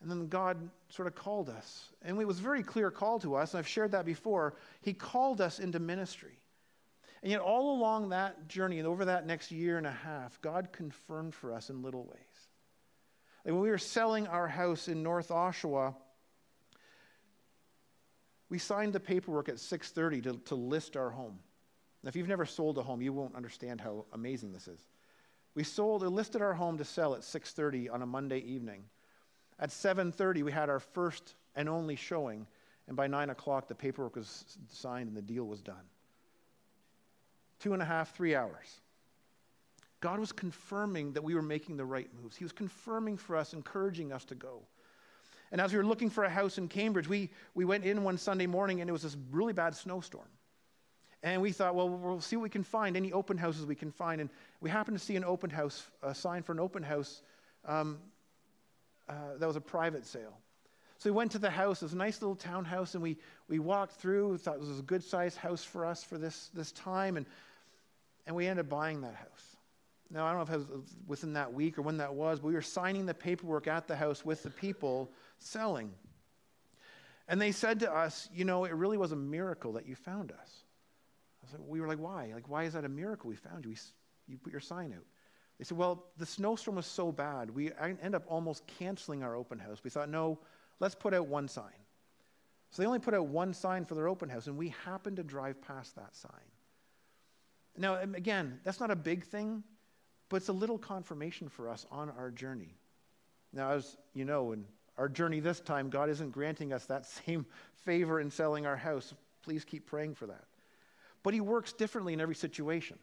and 0.01 0.11
then 0.11 0.27
God 0.27 0.69
sort 0.89 1.07
of 1.07 1.15
called 1.15 1.49
us. 1.49 1.89
And 2.03 2.21
it 2.21 2.27
was 2.27 2.37
a 2.37 2.43
very 2.43 2.61
clear 2.61 2.91
call 2.91 3.17
to 3.19 3.35
us, 3.35 3.53
and 3.53 3.59
I've 3.59 3.67
shared 3.67 3.91
that 3.93 4.05
before. 4.05 4.53
He 4.81 4.93
called 4.93 5.41
us 5.41 5.57
into 5.59 5.79
ministry. 5.79 6.37
And 7.23 7.31
yet, 7.31 7.41
all 7.41 7.75
along 7.75 8.09
that 8.09 8.47
journey 8.47 8.77
and 8.77 8.87
over 8.87 9.05
that 9.05 9.25
next 9.25 9.51
year 9.51 9.79
and 9.79 9.87
a 9.87 9.91
half, 9.91 10.39
God 10.41 10.69
confirmed 10.71 11.33
for 11.33 11.51
us 11.51 11.71
in 11.71 11.81
little 11.81 12.03
ways. 12.03 12.26
Like 13.47 13.53
when 13.53 13.63
we 13.63 13.69
were 13.69 13.77
selling 13.77 14.27
our 14.27 14.49
house 14.49 14.89
in 14.89 15.01
North 15.01 15.29
Oshawa, 15.29 15.95
we 18.49 18.59
signed 18.59 18.91
the 18.91 18.99
paperwork 18.99 19.47
at 19.47 19.55
6.30 19.55 20.23
to, 20.23 20.33
to 20.33 20.55
list 20.55 20.97
our 20.97 21.09
home. 21.09 21.39
Now, 22.03 22.09
if 22.09 22.17
you've 22.17 22.27
never 22.27 22.45
sold 22.45 22.77
a 22.77 22.83
home, 22.83 23.01
you 23.01 23.13
won't 23.13 23.37
understand 23.37 23.79
how 23.79 24.03
amazing 24.11 24.51
this 24.51 24.67
is. 24.67 24.81
We 25.55 25.63
sold 25.63 26.03
or 26.03 26.09
listed 26.09 26.41
our 26.41 26.53
home 26.53 26.77
to 26.77 26.83
sell 26.83 27.15
at 27.15 27.21
6.30 27.21 27.89
on 27.89 28.01
a 28.01 28.05
Monday 28.05 28.39
evening. 28.39 28.83
At 29.59 29.69
7.30, 29.69 30.43
we 30.43 30.51
had 30.51 30.69
our 30.69 30.81
first 30.81 31.35
and 31.55 31.69
only 31.69 31.95
showing, 31.95 32.45
and 32.89 32.97
by 32.97 33.07
9 33.07 33.29
o'clock, 33.29 33.69
the 33.69 33.75
paperwork 33.75 34.17
was 34.17 34.57
signed 34.69 35.07
and 35.07 35.15
the 35.15 35.21
deal 35.21 35.45
was 35.45 35.61
done. 35.61 35.85
Two 37.59 37.71
and 37.71 37.81
a 37.81 37.85
half, 37.85 38.13
three 38.13 38.35
hours. 38.35 38.81
God 39.99 40.19
was 40.19 40.31
confirming 40.31 41.13
that 41.13 41.23
we 41.23 41.33
were 41.33 41.41
making 41.41 41.77
the 41.77 41.85
right 41.85 42.07
moves. 42.21 42.35
He 42.35 42.45
was 42.45 42.51
confirming 42.51 43.17
for 43.17 43.35
us, 43.35 43.53
encouraging 43.53 44.11
us 44.11 44.25
to 44.25 44.35
go. 44.35 44.61
And 45.51 45.61
as 45.61 45.71
we 45.71 45.77
were 45.77 45.85
looking 45.85 46.09
for 46.09 46.23
a 46.23 46.29
house 46.29 46.57
in 46.57 46.67
Cambridge, 46.67 47.07
we, 47.07 47.29
we 47.55 47.65
went 47.65 47.85
in 47.85 48.03
one 48.03 48.17
Sunday 48.17 48.47
morning 48.47 48.81
and 48.81 48.89
it 48.89 48.93
was 48.93 49.03
this 49.03 49.17
really 49.31 49.53
bad 49.53 49.75
snowstorm. 49.75 50.27
And 51.23 51.41
we 51.41 51.51
thought, 51.51 51.73
well, 51.73 51.89
we'll 51.89 52.21
see 52.21 52.35
what 52.35 52.43
we 52.43 52.49
can 52.49 52.63
find, 52.63 52.95
any 52.95 53.11
open 53.11 53.37
houses 53.37 53.65
we 53.65 53.75
can 53.75 53.91
find. 53.91 54.21
And 54.21 54.29
we 54.61 54.69
happened 54.69 54.99
to 54.99 55.03
see 55.03 55.15
an 55.15 55.23
open 55.23 55.49
house, 55.49 55.87
a 56.03 56.13
sign 56.13 56.43
for 56.43 56.51
an 56.51 56.59
open 56.59 56.83
house 56.83 57.23
um, 57.65 57.97
uh, 59.09 59.13
that 59.39 59.47
was 59.47 59.55
a 59.55 59.61
private 59.61 60.05
sale. 60.05 60.37
So 60.99 61.09
we 61.09 61.15
went 61.15 61.31
to 61.31 61.39
the 61.39 61.49
house. 61.49 61.81
It 61.81 61.85
was 61.85 61.93
a 61.93 61.97
nice 61.97 62.21
little 62.21 62.35
townhouse, 62.35 62.93
and 62.93 63.03
we, 63.03 63.17
we 63.47 63.59
walked 63.59 63.93
through. 63.93 64.29
We 64.29 64.37
thought 64.37 64.55
it 64.55 64.59
was 64.59 64.79
a 64.79 64.83
good 64.83 65.03
sized 65.03 65.37
house 65.37 65.63
for 65.63 65.85
us 65.85 66.03
for 66.03 66.17
this, 66.17 66.49
this 66.53 66.71
time, 66.71 67.17
and, 67.17 67.25
and 68.25 68.35
we 68.35 68.47
ended 68.47 68.65
up 68.65 68.69
buying 68.69 69.01
that 69.01 69.15
house. 69.15 69.46
Now, 70.09 70.25
I 70.25 70.33
don't 70.33 70.37
know 70.47 70.55
if 70.55 70.61
it 70.61 70.69
was 70.69 70.95
within 71.05 71.33
that 71.33 71.53
week 71.53 71.77
or 71.77 71.81
when 71.81 71.97
that 71.97 72.13
was, 72.13 72.39
but 72.39 72.47
we 72.47 72.53
were 72.53 72.61
signing 72.61 73.05
the 73.05 73.13
paperwork 73.13 73.67
at 73.67 73.87
the 73.87 73.95
house 73.95 74.23
with 74.23 74.43
the 74.43 74.49
people 74.49 75.11
selling. 75.37 75.91
And 77.27 77.41
they 77.41 77.51
said 77.51 77.81
to 77.81 77.93
us, 77.93 78.29
You 78.33 78.45
know, 78.45 78.65
it 78.65 78.73
really 78.73 78.97
was 78.97 79.11
a 79.11 79.17
miracle 79.17 79.73
that 79.73 79.85
you 79.85 79.95
found 79.95 80.31
us. 80.31 80.63
Like, 81.51 81.61
we 81.67 81.81
were 81.81 81.87
like, 81.87 81.99
Why? 81.99 82.31
Like, 82.33 82.49
why 82.49 82.63
is 82.63 82.73
that 82.73 82.85
a 82.85 82.89
miracle 82.89 83.29
we 83.29 83.35
found 83.35 83.65
you? 83.65 83.71
We, 83.71 83.77
you 84.27 84.37
put 84.37 84.51
your 84.51 84.61
sign 84.61 84.93
out. 84.93 85.03
They 85.57 85.65
said, 85.65 85.77
Well, 85.77 86.05
the 86.17 86.25
snowstorm 86.25 86.77
was 86.77 86.85
so 86.85 87.11
bad, 87.11 87.49
we 87.49 87.71
end 87.79 88.15
up 88.15 88.23
almost 88.27 88.65
canceling 88.79 89.23
our 89.23 89.35
open 89.35 89.59
house. 89.59 89.79
We 89.83 89.89
thought, 89.89 90.09
No, 90.09 90.39
let's 90.79 90.95
put 90.95 91.13
out 91.13 91.27
one 91.27 91.47
sign. 91.47 91.73
So 92.71 92.81
they 92.81 92.85
only 92.87 92.99
put 92.99 93.13
out 93.13 93.27
one 93.27 93.53
sign 93.53 93.85
for 93.85 93.95
their 93.95 94.07
open 94.07 94.29
house, 94.29 94.47
and 94.47 94.57
we 94.57 94.73
happened 94.85 95.17
to 95.17 95.23
drive 95.23 95.61
past 95.61 95.95
that 95.95 96.15
sign. 96.15 96.31
Now, 97.77 97.95
again, 97.95 98.59
that's 98.63 98.79
not 98.79 98.91
a 98.91 98.95
big 98.95 99.23
thing, 99.23 99.63
but 100.29 100.37
it's 100.37 100.49
a 100.49 100.53
little 100.53 100.77
confirmation 100.77 101.49
for 101.49 101.69
us 101.69 101.85
on 101.91 102.09
our 102.17 102.31
journey. 102.31 102.77
Now, 103.53 103.71
as 103.71 103.97
you 104.13 104.25
know, 104.25 104.51
in 104.51 104.65
our 104.97 105.07
journey 105.07 105.39
this 105.39 105.59
time, 105.59 105.89
God 105.89 106.09
isn't 106.09 106.31
granting 106.31 106.73
us 106.73 106.85
that 106.85 107.05
same 107.25 107.45
favor 107.85 108.19
in 108.19 108.29
selling 108.29 108.65
our 108.65 108.75
house. 108.75 109.13
Please 109.43 109.63
keep 109.63 109.85
praying 109.85 110.15
for 110.15 110.27
that. 110.27 110.45
But 111.23 111.33
He 111.33 111.41
works 111.41 111.73
differently 111.73 112.13
in 112.13 112.21
every 112.21 112.35
situation. 112.35 112.97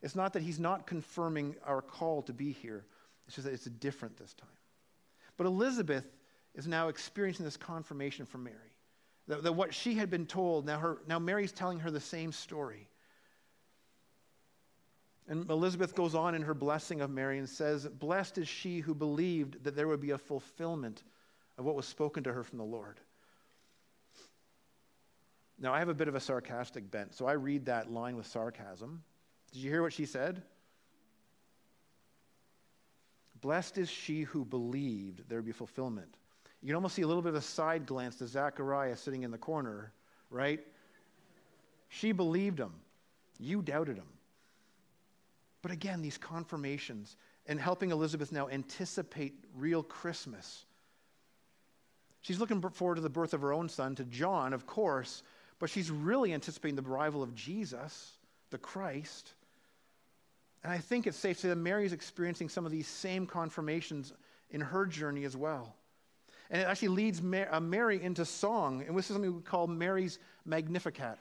It's 0.00 0.16
not 0.16 0.32
that 0.32 0.42
He's 0.42 0.58
not 0.58 0.86
confirming 0.86 1.56
our 1.64 1.82
call 1.82 2.22
to 2.22 2.32
be 2.32 2.52
here, 2.52 2.84
it's 3.26 3.36
just 3.36 3.46
that 3.46 3.54
it's 3.54 3.64
different 3.64 4.16
this 4.16 4.34
time. 4.34 4.48
But 5.36 5.46
Elizabeth 5.46 6.04
is 6.54 6.66
now 6.66 6.88
experiencing 6.88 7.44
this 7.44 7.56
confirmation 7.56 8.26
from 8.26 8.44
Mary. 8.44 8.56
That, 9.28 9.54
what 9.54 9.72
she 9.72 9.94
had 9.94 10.10
been 10.10 10.26
told, 10.26 10.66
now, 10.66 10.78
her, 10.78 10.98
now 11.06 11.18
Mary's 11.18 11.52
telling 11.52 11.78
her 11.80 11.90
the 11.90 12.00
same 12.00 12.32
story. 12.32 12.88
And 15.28 15.48
Elizabeth 15.50 15.94
goes 15.94 16.14
on 16.14 16.34
in 16.34 16.42
her 16.42 16.54
blessing 16.54 17.00
of 17.00 17.10
Mary 17.10 17.38
and 17.38 17.48
says, 17.48 17.86
Blessed 17.86 18.38
is 18.38 18.48
she 18.48 18.80
who 18.80 18.94
believed 18.94 19.62
that 19.64 19.76
there 19.76 19.88
would 19.88 20.00
be 20.00 20.10
a 20.10 20.18
fulfillment 20.18 21.04
of 21.58 21.64
what 21.64 21.76
was 21.76 21.86
spoken 21.86 22.24
to 22.24 22.32
her 22.32 22.42
from 22.42 22.58
the 22.58 22.64
Lord. 22.64 23.00
Now, 25.58 25.72
I 25.72 25.78
have 25.78 25.88
a 25.88 25.94
bit 25.94 26.08
of 26.08 26.16
a 26.16 26.20
sarcastic 26.20 26.90
bent, 26.90 27.14
so 27.14 27.26
I 27.26 27.32
read 27.32 27.66
that 27.66 27.92
line 27.92 28.16
with 28.16 28.26
sarcasm. 28.26 29.04
Did 29.52 29.60
you 29.60 29.70
hear 29.70 29.82
what 29.82 29.92
she 29.92 30.06
said? 30.06 30.42
Blessed 33.40 33.78
is 33.78 33.88
she 33.88 34.22
who 34.22 34.44
believed 34.44 35.28
there 35.28 35.38
would 35.38 35.46
be 35.46 35.52
fulfillment. 35.52 36.16
You 36.62 36.68
can 36.68 36.76
almost 36.76 36.94
see 36.94 37.02
a 37.02 37.06
little 37.06 37.22
bit 37.22 37.30
of 37.30 37.36
a 37.36 37.42
side 37.42 37.86
glance 37.86 38.16
to 38.16 38.26
Zachariah 38.26 38.96
sitting 38.96 39.22
in 39.22 39.30
the 39.30 39.38
corner, 39.38 39.92
right? 40.30 40.60
She 41.88 42.12
believed 42.12 42.58
him. 42.58 42.72
You 43.38 43.62
doubted 43.62 43.96
him. 43.96 44.06
But 45.62 45.70
again, 45.70 46.02
these 46.02 46.18
confirmations 46.18 47.16
and 47.46 47.60
helping 47.60 47.90
Elizabeth 47.90 48.32
now 48.32 48.48
anticipate 48.48 49.34
real 49.56 49.82
Christmas. 49.82 50.64
She's 52.20 52.38
looking 52.38 52.60
forward 52.60 52.96
to 52.96 53.00
the 53.00 53.08
birth 53.08 53.32
of 53.32 53.40
her 53.40 53.52
own 53.52 53.68
son, 53.68 53.94
to 53.96 54.04
John, 54.04 54.52
of 54.52 54.66
course, 54.66 55.22
but 55.58 55.70
she's 55.70 55.90
really 55.90 56.32
anticipating 56.32 56.76
the 56.76 56.88
arrival 56.88 57.22
of 57.22 57.34
Jesus, 57.34 58.12
the 58.50 58.58
Christ. 58.58 59.34
And 60.62 60.72
I 60.72 60.78
think 60.78 61.06
it's 61.06 61.16
safe 61.16 61.36
to 61.38 61.42
say 61.42 61.48
that 61.48 61.56
Mary 61.56 61.84
is 61.84 61.92
experiencing 61.92 62.48
some 62.48 62.66
of 62.66 62.72
these 62.72 62.86
same 62.86 63.26
confirmations 63.26 64.12
in 64.50 64.60
her 64.60 64.86
journey 64.86 65.24
as 65.24 65.36
well. 65.36 65.74
And 66.50 66.60
it 66.60 66.64
actually 66.64 66.88
leads 66.88 67.20
uh, 67.20 67.60
Mary 67.60 68.02
into 68.02 68.24
song. 68.24 68.84
And 68.86 68.96
this 68.96 69.08
is 69.08 69.14
something 69.14 69.34
we 69.34 69.42
call 69.42 69.66
Mary's 69.66 70.18
Magnificat. 70.44 71.18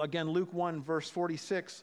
Again, 0.00 0.30
Luke 0.30 0.52
1, 0.52 0.82
verse 0.82 1.10
46 1.10 1.82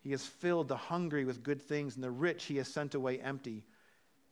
He 0.00 0.12
has 0.12 0.24
filled 0.24 0.68
the 0.68 0.76
hungry 0.76 1.24
with 1.24 1.42
good 1.42 1.60
things, 1.60 1.94
and 1.94 2.02
the 2.02 2.10
rich 2.10 2.44
he 2.44 2.56
has 2.56 2.68
sent 2.68 2.94
away 2.94 3.20
empty. 3.20 3.64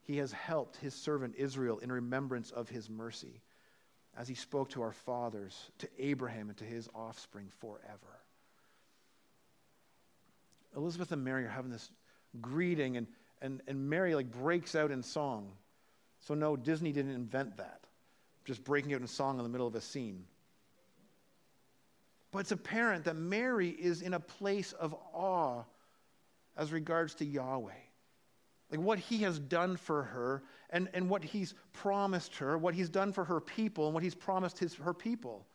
He 0.02 0.16
has 0.16 0.32
helped 0.32 0.76
his 0.76 0.94
servant 0.94 1.34
Israel 1.36 1.78
in 1.78 1.92
remembrance 1.92 2.50
of 2.50 2.68
his 2.68 2.88
mercy, 2.88 3.42
as 4.16 4.26
he 4.26 4.34
spoke 4.34 4.70
to 4.70 4.82
our 4.82 4.92
fathers, 4.92 5.70
to 5.78 5.88
Abraham, 5.98 6.48
and 6.48 6.58
to 6.58 6.64
his 6.64 6.88
offspring 6.94 7.48
forever. 7.60 8.20
Elizabeth 10.74 11.12
and 11.12 11.24
Mary 11.24 11.44
are 11.44 11.48
having 11.48 11.70
this 11.70 11.90
greeting, 12.40 12.96
and, 12.96 13.06
and, 13.42 13.60
and 13.66 13.90
Mary 13.90 14.14
like 14.14 14.30
breaks 14.30 14.74
out 14.74 14.90
in 14.90 15.02
song. 15.02 15.52
So 16.20 16.34
no, 16.34 16.56
Disney 16.56 16.92
didn't 16.92 17.14
invent 17.14 17.58
that. 17.58 17.80
Just 18.46 18.64
breaking 18.64 18.94
out 18.94 19.02
in 19.02 19.06
song 19.06 19.36
in 19.36 19.42
the 19.42 19.50
middle 19.50 19.66
of 19.66 19.74
a 19.74 19.80
scene. 19.80 20.24
But 22.30 22.40
it's 22.40 22.52
apparent 22.52 23.04
that 23.04 23.16
Mary 23.16 23.70
is 23.70 24.02
in 24.02 24.14
a 24.14 24.20
place 24.20 24.72
of 24.72 24.94
awe 25.12 25.64
as 26.56 26.72
regards 26.72 27.14
to 27.16 27.24
Yahweh. 27.24 27.72
like 28.70 28.80
what 28.80 28.98
he 28.98 29.18
has 29.18 29.38
done 29.38 29.76
for 29.76 30.02
her 30.02 30.42
and, 30.70 30.88
and 30.92 31.08
what 31.08 31.24
he's 31.24 31.54
promised 31.72 32.36
her, 32.36 32.58
what 32.58 32.74
he's 32.74 32.90
done 32.90 33.12
for 33.12 33.24
her 33.24 33.40
people, 33.40 33.86
and 33.86 33.94
what 33.94 34.02
he's 34.02 34.14
promised 34.14 34.58
his, 34.58 34.74
her 34.74 34.92
people. 34.92 35.46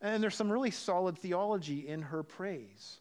And 0.00 0.22
there's 0.22 0.36
some 0.36 0.50
really 0.50 0.70
solid 0.70 1.18
theology 1.18 1.88
in 1.88 2.02
her 2.02 2.22
praise. 2.22 3.00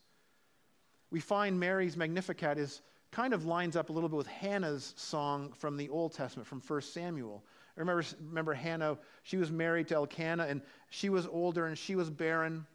We 1.11 1.19
find 1.19 1.59
Mary's 1.59 1.95
Magnificat 1.95 2.57
is 2.57 2.81
kind 3.11 3.33
of 3.33 3.45
lines 3.45 3.75
up 3.75 3.89
a 3.89 3.93
little 3.93 4.09
bit 4.09 4.17
with 4.17 4.27
Hannah's 4.27 4.93
song 4.97 5.53
from 5.53 5.77
the 5.77 5.89
Old 5.89 6.13
Testament, 6.13 6.47
from 6.47 6.61
1 6.61 6.81
Samuel. 6.81 7.43
Remember, 7.75 8.03
remember 8.27 8.53
Hannah, 8.53 8.97
she 9.23 9.37
was 9.37 9.51
married 9.51 9.87
to 9.89 9.95
Elkanah, 9.95 10.47
and 10.47 10.61
she 10.89 11.09
was 11.09 11.27
older 11.27 11.67
and 11.67 11.77
she 11.77 11.95
was 11.95 12.09
barren, 12.09 12.65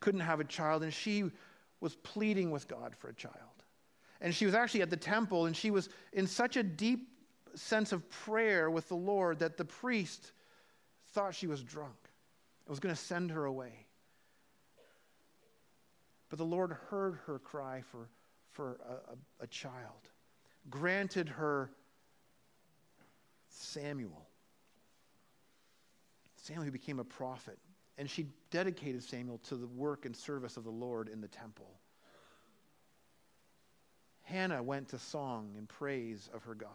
couldn't 0.00 0.20
have 0.20 0.40
a 0.40 0.44
child, 0.44 0.82
and 0.82 0.92
she 0.92 1.30
was 1.80 1.94
pleading 1.96 2.50
with 2.50 2.68
God 2.68 2.94
for 2.96 3.08
a 3.08 3.14
child. 3.14 3.36
And 4.20 4.34
she 4.34 4.44
was 4.44 4.54
actually 4.54 4.82
at 4.82 4.90
the 4.90 4.96
temple, 4.96 5.46
and 5.46 5.56
she 5.56 5.70
was 5.70 5.88
in 6.12 6.26
such 6.26 6.56
a 6.56 6.62
deep 6.62 7.08
sense 7.54 7.92
of 7.92 8.08
prayer 8.10 8.70
with 8.70 8.88
the 8.88 8.96
Lord 8.96 9.38
that 9.40 9.56
the 9.56 9.64
priest 9.64 10.32
thought 11.12 11.34
she 11.34 11.46
was 11.46 11.62
drunk 11.62 11.96
and 12.66 12.70
was 12.70 12.80
going 12.80 12.94
to 12.94 13.00
send 13.00 13.30
her 13.30 13.44
away. 13.44 13.86
But 16.28 16.38
the 16.38 16.44
Lord 16.44 16.76
heard 16.90 17.18
her 17.26 17.38
cry 17.38 17.82
for, 17.90 18.08
for 18.52 18.78
a, 18.88 19.12
a, 19.12 19.44
a 19.44 19.46
child, 19.48 20.08
granted 20.68 21.28
her 21.28 21.72
Samuel. 23.48 24.28
Samuel 26.36 26.64
who 26.64 26.70
became 26.70 27.00
a 27.00 27.04
prophet. 27.04 27.58
And 28.00 28.08
she 28.08 28.28
dedicated 28.50 29.02
Samuel 29.02 29.38
to 29.50 29.56
the 29.56 29.66
work 29.66 30.06
and 30.06 30.16
service 30.16 30.56
of 30.56 30.64
the 30.64 30.70
Lord 30.70 31.06
in 31.06 31.20
the 31.20 31.28
temple. 31.28 31.70
Hannah 34.22 34.62
went 34.62 34.88
to 34.88 34.98
song 34.98 35.50
in 35.58 35.66
praise 35.66 36.30
of 36.32 36.42
her 36.44 36.54
God. 36.54 36.70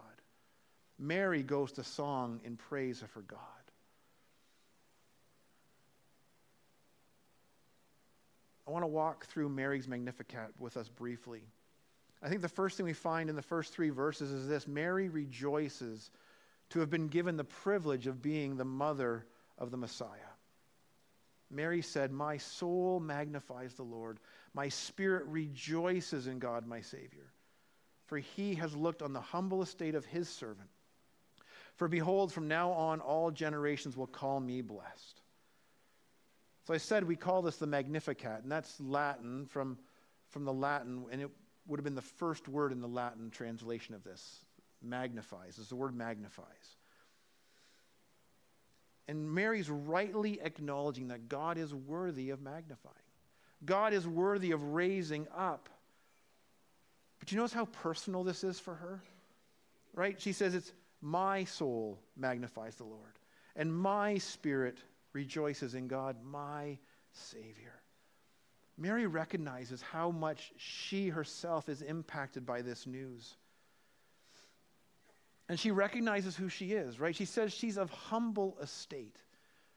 Mary 1.00 1.42
goes 1.42 1.72
to 1.74 1.84
song 1.84 2.42
in 2.44 2.58
praise 2.58 3.02
of 3.02 3.12
her 3.14 3.24
God. 3.24 3.40
I 8.68 8.72
want 8.72 8.84
to 8.84 8.88
walk 8.88 9.26
through 9.26 9.50
Mary's 9.50 9.88
Magnificat 9.88 10.52
with 10.60 10.78
us 10.78 10.90
briefly. 10.90 11.42
I 12.22 12.30
think 12.30 12.44
the 12.44 12.50
first 12.50 12.78
thing 12.78 12.86
we 12.86 12.94
find 12.94 13.32
in 13.32 13.36
the 13.36 13.42
first 13.42 13.74
three 13.74 13.90
verses 13.90 14.30
is 14.30 14.48
this 14.48 14.68
Mary 14.68 15.10
rejoices 15.10 16.12
to 16.70 16.82
have 16.82 16.92
been 16.92 17.08
given 17.08 17.36
the 17.36 17.44
privilege 17.44 18.06
of 18.06 18.22
being 18.22 18.58
the 18.58 18.64
mother 18.64 19.26
of 19.58 19.72
the 19.72 19.78
Messiah. 19.78 20.35
Mary 21.56 21.82
said, 21.82 22.12
My 22.12 22.38
soul 22.38 23.00
magnifies 23.00 23.74
the 23.74 23.84
Lord. 23.84 24.20
My 24.54 24.70
spirit 24.70 25.26
rejoices 25.28 26.28
in 26.28 26.40
God, 26.40 26.68
my 26.68 26.82
Savior. 26.82 27.32
For 28.08 28.18
he 28.18 28.56
has 28.56 28.76
looked 28.76 29.02
on 29.02 29.14
the 29.14 29.22
humble 29.22 29.62
estate 29.62 29.96
of 29.96 30.06
his 30.06 30.30
servant. 30.30 30.70
For 31.76 31.88
behold, 31.88 32.32
from 32.32 32.48
now 32.48 32.72
on, 32.72 33.02
all 33.02 33.32
generations 33.32 33.98
will 33.98 34.08
call 34.08 34.40
me 34.40 34.62
blessed. 34.62 35.22
So 36.66 36.74
I 36.74 36.78
said 36.78 37.04
we 37.04 37.16
call 37.16 37.42
this 37.42 37.58
the 37.58 37.68
Magnificat, 37.68 38.44
and 38.44 38.52
that's 38.52 38.80
Latin 38.80 39.46
from, 39.46 39.78
from 40.30 40.46
the 40.46 40.54
Latin, 40.54 41.06
and 41.12 41.22
it 41.22 41.30
would 41.68 41.80
have 41.80 41.84
been 41.84 41.96
the 41.96 42.02
first 42.02 42.48
word 42.48 42.72
in 42.72 42.82
the 42.82 42.88
Latin 42.88 43.30
translation 43.30 43.94
of 43.94 44.04
this. 44.04 44.40
Magnifies, 44.82 45.58
is 45.58 45.70
the 45.70 45.76
word 45.76 45.96
magnifies. 45.96 46.78
And 49.08 49.32
Mary's 49.32 49.70
rightly 49.70 50.40
acknowledging 50.42 51.10
that 51.10 51.30
God 51.30 51.58
is 51.58 51.74
worthy 51.74 52.32
of 52.32 52.42
magnifying. 52.42 52.96
God 53.64 53.94
is 53.94 54.08
worthy 54.08 54.52
of 54.52 54.62
raising 54.74 55.28
up. 55.36 55.70
But 57.20 57.32
you 57.32 57.38
notice 57.38 57.54
how 57.54 57.66
personal 57.66 58.24
this 58.24 58.44
is 58.44 58.60
for 58.60 58.76
her? 58.76 59.02
Right? 59.94 60.20
She 60.20 60.34
says, 60.34 60.56
It's 60.56 60.74
my 61.02 61.44
soul 61.44 62.00
magnifies 62.18 62.76
the 62.76 62.84
Lord, 62.84 63.20
and 63.56 63.74
my 63.74 64.18
spirit 64.18 64.80
rejoices 65.14 65.76
in 65.76 65.88
God, 65.88 66.18
my 66.24 66.78
Savior. 67.12 67.74
Mary 68.78 69.08
recognizes 69.08 69.82
how 69.82 70.12
much 70.12 70.52
she 70.58 71.08
herself 71.08 71.70
is 71.70 71.82
impacted 71.82 72.46
by 72.46 72.62
this 72.62 72.86
news. 72.86 73.36
And 75.48 75.60
she 75.60 75.72
recognizes 75.72 76.36
who 76.36 76.50
she 76.50 76.74
is, 76.74 77.00
right? 77.00 77.16
She 77.16 77.26
says 77.26 77.54
she's 77.54 77.78
of 77.78 77.92
humble 77.92 78.58
estate. 78.62 79.18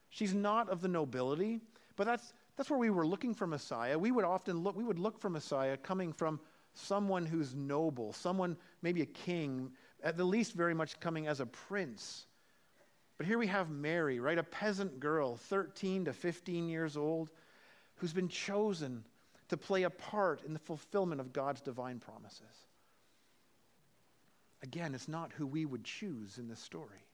She's 0.09 0.33
not 0.33 0.69
of 0.69 0.81
the 0.81 0.87
nobility, 0.87 1.61
but 1.95 2.05
that's, 2.05 2.33
that's 2.57 2.69
where 2.69 2.79
we 2.79 2.89
were 2.89 3.05
looking 3.05 3.35
for 3.35 3.45
Messiah. 3.45 3.97
We 3.97 4.11
would 4.11 4.25
often 4.25 4.63
look, 4.63 4.75
we 4.75 4.83
would 4.83 4.97
look 4.97 5.19
for 5.19 5.29
Messiah 5.29 5.77
coming 5.77 6.11
from 6.11 6.39
someone 6.73 7.25
who's 7.25 7.53
noble, 7.53 8.13
someone, 8.13 8.57
maybe 8.81 9.01
a 9.01 9.05
king, 9.05 9.71
at 10.03 10.17
the 10.17 10.23
least 10.23 10.53
very 10.53 10.73
much 10.73 10.99
coming 10.99 11.27
as 11.27 11.39
a 11.39 11.45
prince. 11.45 12.25
But 13.17 13.27
here 13.27 13.37
we 13.37 13.47
have 13.47 13.69
Mary, 13.69 14.19
right? 14.19 14.37
A 14.37 14.43
peasant 14.43 14.99
girl, 14.99 15.35
13 15.35 16.05
to 16.05 16.13
15 16.13 16.69
years 16.69 16.97
old, 16.97 17.29
who's 17.95 18.13
been 18.13 18.29
chosen 18.29 19.03
to 19.49 19.57
play 19.57 19.83
a 19.83 19.89
part 19.89 20.43
in 20.45 20.53
the 20.53 20.59
fulfillment 20.59 21.19
of 21.19 21.33
God's 21.33 21.61
divine 21.61 21.99
promises. 21.99 22.68
Again, 24.61 24.93
it's 24.93 25.07
not 25.07 25.31
who 25.33 25.47
we 25.47 25.65
would 25.65 25.83
choose 25.83 26.37
in 26.37 26.47
this 26.47 26.59
story 26.59 27.05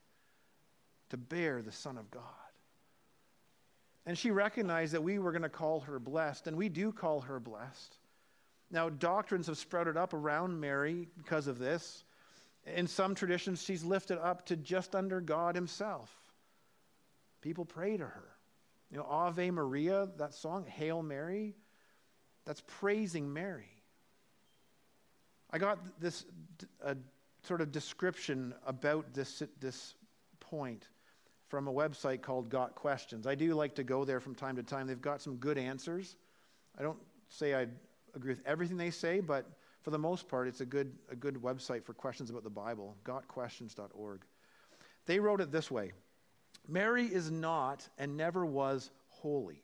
to 1.09 1.17
bear 1.17 1.61
the 1.61 1.71
Son 1.71 1.97
of 1.97 2.09
God. 2.09 2.23
And 4.05 4.17
she 4.17 4.31
recognized 4.31 4.93
that 4.93 5.03
we 5.03 5.19
were 5.19 5.31
going 5.31 5.41
to 5.43 5.49
call 5.49 5.81
her 5.81 5.99
blessed, 5.99 6.47
and 6.47 6.57
we 6.57 6.69
do 6.69 6.91
call 6.91 7.21
her 7.21 7.39
blessed. 7.39 7.97
Now, 8.71 8.89
doctrines 8.89 9.47
have 9.47 9.57
sprouted 9.57 9.97
up 9.97 10.13
around 10.13 10.59
Mary 10.59 11.07
because 11.17 11.47
of 11.47 11.59
this. 11.59 12.03
In 12.65 12.87
some 12.87 13.13
traditions, 13.13 13.61
she's 13.61 13.83
lifted 13.83 14.17
up 14.19 14.45
to 14.47 14.55
just 14.55 14.95
under 14.95 15.21
God 15.21 15.55
Himself. 15.55 16.11
People 17.41 17.65
pray 17.65 17.95
to 17.97 18.03
her. 18.03 18.29
You 18.91 18.97
know, 18.97 19.05
Ave 19.09 19.51
Maria, 19.51 20.09
that 20.17 20.33
song, 20.33 20.65
Hail 20.65 21.03
Mary, 21.03 21.55
that's 22.45 22.63
praising 22.65 23.31
Mary. 23.31 23.69
I 25.51 25.57
got 25.57 25.79
this 25.99 26.25
a 26.83 26.95
sort 27.45 27.61
of 27.61 27.71
description 27.71 28.53
about 28.65 29.13
this, 29.13 29.43
this 29.59 29.95
point 30.39 30.87
from 31.47 31.67
a 31.67 31.73
website 31.73 32.21
called 32.21 32.49
Got 32.49 32.75
Questions. 32.75 33.27
I 33.27 33.35
do 33.35 33.53
like 33.53 33.75
to 33.75 33.83
go 33.83 34.03
there 34.03 34.19
from 34.19 34.35
time 34.35 34.55
to 34.55 34.63
time. 34.63 34.87
They've 34.87 35.01
got 35.01 35.21
some 35.21 35.35
good 35.37 35.57
answers. 35.57 36.15
I 36.77 36.81
don't 36.81 36.97
say 37.29 37.53
I 37.53 37.67
agree 38.15 38.31
with 38.31 38.41
everything 38.45 38.77
they 38.77 38.89
say, 38.89 39.19
but 39.19 39.45
for 39.81 39.91
the 39.91 39.99
most 39.99 40.27
part, 40.27 40.47
it's 40.47 40.61
a 40.61 40.65
good, 40.65 40.91
a 41.11 41.15
good 41.15 41.35
website 41.35 41.83
for 41.83 41.93
questions 41.93 42.29
about 42.29 42.43
the 42.43 42.49
Bible, 42.49 42.95
gotquestions.org. 43.05 44.21
They 45.05 45.19
wrote 45.19 45.41
it 45.41 45.51
this 45.51 45.69
way 45.69 45.91
Mary 46.67 47.05
is 47.05 47.29
not 47.29 47.87
and 47.97 48.17
never 48.17 48.45
was 48.45 48.89
holy. 49.09 49.61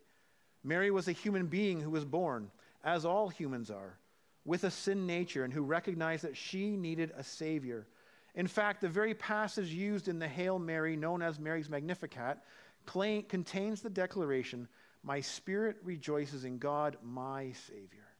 Mary 0.64 0.92
was 0.92 1.08
a 1.08 1.12
human 1.12 1.48
being 1.48 1.80
who 1.80 1.90
was 1.90 2.06
born, 2.06 2.52
as 2.84 3.04
all 3.04 3.30
humans 3.30 3.72
are, 3.72 3.98
with 4.46 4.64
a 4.64 4.72
sin 4.72 5.06
nature 5.06 5.44
and 5.44 5.54
who 5.54 5.64
recognized 5.64 6.24
that 6.24 6.38
she 6.38 6.76
needed 6.76 7.12
a 7.16 7.24
Savior. 7.24 7.88
In 8.36 8.48
fact, 8.48 8.82
the 8.82 8.90
very 8.90 9.14
passage 9.14 9.70
used 9.70 10.08
in 10.08 10.20
the 10.20 10.28
Hail 10.28 10.58
Mary, 10.58 10.96
known 10.96 11.22
as 11.22 11.40
Mary's 11.40 11.70
Magnificat, 11.70 12.40
contains 12.86 13.82
the 13.82 13.90
declaration, 13.90 14.68
My 15.04 15.22
spirit 15.22 15.78
rejoices 15.84 16.46
in 16.46 16.58
God, 16.58 16.98
my 17.04 17.52
Savior 17.68 18.12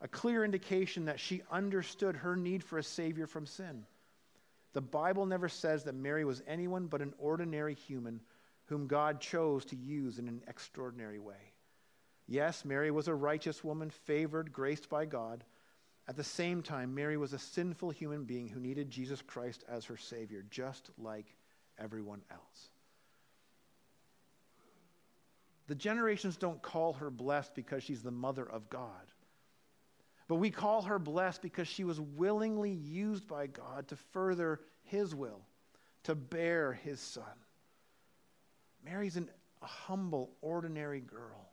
a 0.00 0.08
clear 0.08 0.44
indication 0.44 1.06
that 1.06 1.20
she 1.20 1.42
understood 1.50 2.16
her 2.16 2.36
need 2.36 2.62
for 2.62 2.78
a 2.78 2.82
Savior 2.82 3.26
from 3.26 3.46
sin. 3.46 3.84
The 4.72 4.80
Bible 4.80 5.24
never 5.24 5.48
says 5.48 5.84
that 5.84 5.94
Mary 5.94 6.24
was 6.24 6.42
anyone 6.46 6.86
but 6.86 7.00
an 7.00 7.14
ordinary 7.18 7.74
human 7.74 8.20
whom 8.66 8.86
God 8.86 9.20
chose 9.20 9.64
to 9.66 9.76
use 9.76 10.18
in 10.18 10.28
an 10.28 10.42
extraordinary 10.46 11.18
way. 11.18 11.54
Yes, 12.28 12.64
Mary 12.64 12.90
was 12.90 13.08
a 13.08 13.14
righteous 13.14 13.62
woman, 13.62 13.90
favored, 13.90 14.52
graced 14.52 14.88
by 14.88 15.04
God. 15.06 15.44
At 16.08 16.16
the 16.16 16.24
same 16.24 16.62
time, 16.62 16.94
Mary 16.94 17.16
was 17.16 17.32
a 17.32 17.38
sinful 17.38 17.90
human 17.90 18.24
being 18.24 18.48
who 18.48 18.60
needed 18.60 18.90
Jesus 18.90 19.22
Christ 19.22 19.64
as 19.68 19.84
her 19.86 19.96
Savior, 19.96 20.44
just 20.50 20.90
like 20.98 21.36
everyone 21.78 22.22
else. 22.30 22.70
The 25.68 25.74
generations 25.74 26.36
don't 26.36 26.62
call 26.62 26.94
her 26.94 27.10
blessed 27.10 27.54
because 27.54 27.82
she's 27.82 28.02
the 28.02 28.10
mother 28.10 28.48
of 28.48 28.70
God. 28.70 28.90
But 30.28 30.36
we 30.36 30.50
call 30.50 30.82
her 30.82 30.98
blessed 30.98 31.42
because 31.42 31.68
she 31.68 31.84
was 31.84 32.00
willingly 32.00 32.70
used 32.70 33.26
by 33.28 33.46
God 33.46 33.88
to 33.88 33.96
further 33.96 34.60
his 34.82 35.14
will, 35.14 35.40
to 36.04 36.14
bear 36.14 36.72
his 36.72 37.00
son. 37.00 37.24
Mary's 38.84 39.16
an, 39.16 39.28
a 39.62 39.66
humble, 39.66 40.30
ordinary 40.40 41.00
girl. 41.00 41.45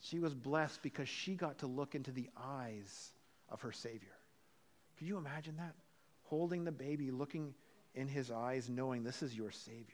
She 0.00 0.18
was 0.18 0.34
blessed 0.34 0.82
because 0.82 1.08
she 1.08 1.34
got 1.34 1.58
to 1.58 1.66
look 1.66 1.94
into 1.94 2.12
the 2.12 2.28
eyes 2.36 3.12
of 3.48 3.60
her 3.62 3.72
Savior. 3.72 4.16
Can 4.96 5.06
you 5.06 5.16
imagine 5.16 5.56
that? 5.56 5.74
Holding 6.24 6.64
the 6.64 6.72
baby, 6.72 7.10
looking 7.10 7.54
in 7.94 8.08
his 8.08 8.30
eyes, 8.30 8.68
knowing 8.68 9.02
this 9.02 9.22
is 9.22 9.34
your 9.34 9.50
Savior. 9.50 9.84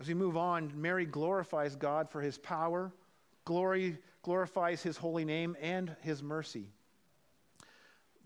As 0.00 0.08
we 0.08 0.14
move 0.14 0.36
on, 0.36 0.72
Mary 0.74 1.06
glorifies 1.06 1.74
God 1.76 2.10
for 2.10 2.20
his 2.20 2.38
power 2.38 2.92
glory, 3.46 3.96
glorifies 4.22 4.82
his 4.82 4.98
holy 4.98 5.24
name 5.24 5.56
and 5.62 5.96
his 6.02 6.22
mercy. 6.22 6.68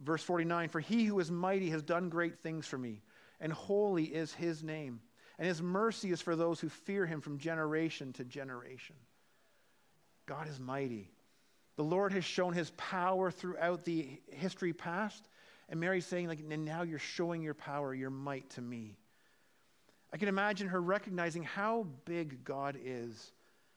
Verse 0.03 0.25
49 0.25 0.69
For 0.71 0.81
he 0.81 1.05
who 1.05 1.21
is 1.21 1.31
mighty 1.31 1.71
has 1.71 1.85
done 1.85 2.09
great 2.09 2.40
things 2.40 2.66
for 2.66 2.79
me, 2.79 3.03
and 3.40 3.53
holy 3.53 4.05
is 4.05 4.35
his 4.35 4.64
name. 4.64 5.01
And 5.40 5.48
his 5.48 5.62
mercy 5.62 6.12
is 6.12 6.20
for 6.20 6.37
those 6.37 6.61
who 6.61 6.68
fear 6.68 7.07
him 7.07 7.22
from 7.22 7.38
generation 7.38 8.12
to 8.12 8.24
generation. 8.24 8.94
God 10.26 10.46
is 10.46 10.61
mighty. 10.61 11.11
The 11.76 11.83
Lord 11.83 12.12
has 12.12 12.26
shown 12.26 12.53
his 12.53 12.70
power 12.76 13.31
throughout 13.31 13.87
the 13.87 14.20
history 14.31 14.74
past. 14.74 15.31
And 15.70 15.81
Mary's 15.81 16.05
saying, 16.05 16.29
like, 16.29 16.40
and 16.40 16.66
now 16.66 16.83
you're 16.83 16.98
showing 16.98 17.40
your 17.40 17.55
power, 17.55 17.94
your 17.94 18.11
might 18.11 18.50
to 18.50 18.61
me. 18.61 18.98
I 20.12 20.18
can 20.18 20.29
imagine 20.29 20.68
her 20.68 20.83
recognizing 20.83 21.42
how 21.42 21.87
big 22.05 22.44
God 22.44 22.76
is 22.85 23.33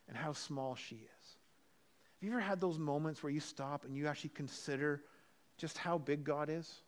and 0.09 0.17
how 0.17 0.33
small 0.33 0.75
she 0.75 0.95
is. 0.95 1.35
Have 2.19 2.27
you 2.27 2.31
ever 2.31 2.41
had 2.41 2.59
those 2.59 2.77
moments 2.77 3.23
where 3.23 3.31
you 3.31 3.39
stop 3.39 3.85
and 3.85 3.95
you 3.95 4.07
actually 4.07 4.31
consider 4.31 5.01
just 5.57 5.77
how 5.77 5.97
big 5.97 6.25
God 6.25 6.49
is? 6.49 6.81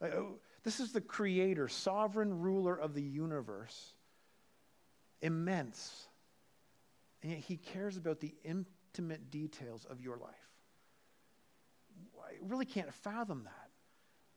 Oh, 0.00 0.38
this 0.64 0.80
is 0.80 0.92
the 0.92 1.02
creator, 1.02 1.68
sovereign 1.68 2.40
ruler 2.40 2.74
of 2.74 2.94
the 2.94 3.02
universe, 3.02 3.92
immense. 5.22 6.08
And 7.22 7.32
yet 7.32 7.40
he 7.40 7.56
cares 7.56 7.96
about 7.96 8.20
the 8.20 8.34
intimate 8.44 9.30
details 9.30 9.84
of 9.84 10.00
your 10.00 10.16
life. 10.16 10.34
I 12.20 12.34
really 12.42 12.66
can't 12.66 12.92
fathom 12.92 13.44
that. 13.44 13.70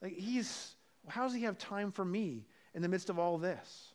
Like 0.01 0.17
he's, 0.17 0.75
how 1.07 1.23
does 1.23 1.33
he 1.33 1.43
have 1.43 1.57
time 1.57 1.91
for 1.91 2.05
me 2.05 2.45
in 2.73 2.81
the 2.81 2.87
midst 2.87 3.09
of 3.09 3.19
all 3.19 3.37
this? 3.37 3.93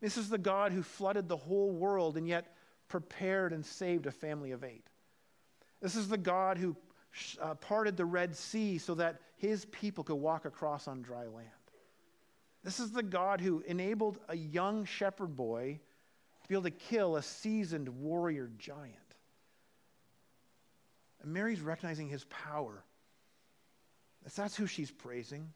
This 0.00 0.16
is 0.16 0.28
the 0.28 0.38
God 0.38 0.72
who 0.72 0.82
flooded 0.82 1.28
the 1.28 1.36
whole 1.36 1.70
world 1.72 2.16
and 2.16 2.26
yet 2.26 2.54
prepared 2.88 3.52
and 3.52 3.64
saved 3.64 4.06
a 4.06 4.10
family 4.10 4.52
of 4.52 4.64
eight. 4.64 4.86
This 5.80 5.96
is 5.96 6.08
the 6.08 6.18
God 6.18 6.58
who 6.58 6.76
uh, 7.40 7.54
parted 7.54 7.96
the 7.96 8.04
Red 8.04 8.34
Sea 8.34 8.78
so 8.78 8.94
that 8.94 9.20
his 9.36 9.64
people 9.66 10.04
could 10.04 10.16
walk 10.16 10.44
across 10.44 10.88
on 10.88 11.02
dry 11.02 11.26
land. 11.26 11.48
This 12.64 12.80
is 12.80 12.90
the 12.90 13.02
God 13.02 13.40
who 13.40 13.62
enabled 13.66 14.18
a 14.28 14.36
young 14.36 14.84
shepherd 14.84 15.36
boy 15.36 15.80
to 16.48 16.54
be 16.54 16.54
able 16.54 16.64
to 16.64 16.70
kill 16.70 17.16
a 17.16 17.22
seasoned 17.22 17.88
warrior 17.88 18.50
giant. 18.58 18.94
And 21.22 21.32
Mary's 21.32 21.60
recognizing 21.60 22.08
his 22.08 22.24
power. 22.24 22.82
That's 24.34 24.56
who 24.56 24.66
she's 24.66 24.90
praising. 24.90 25.52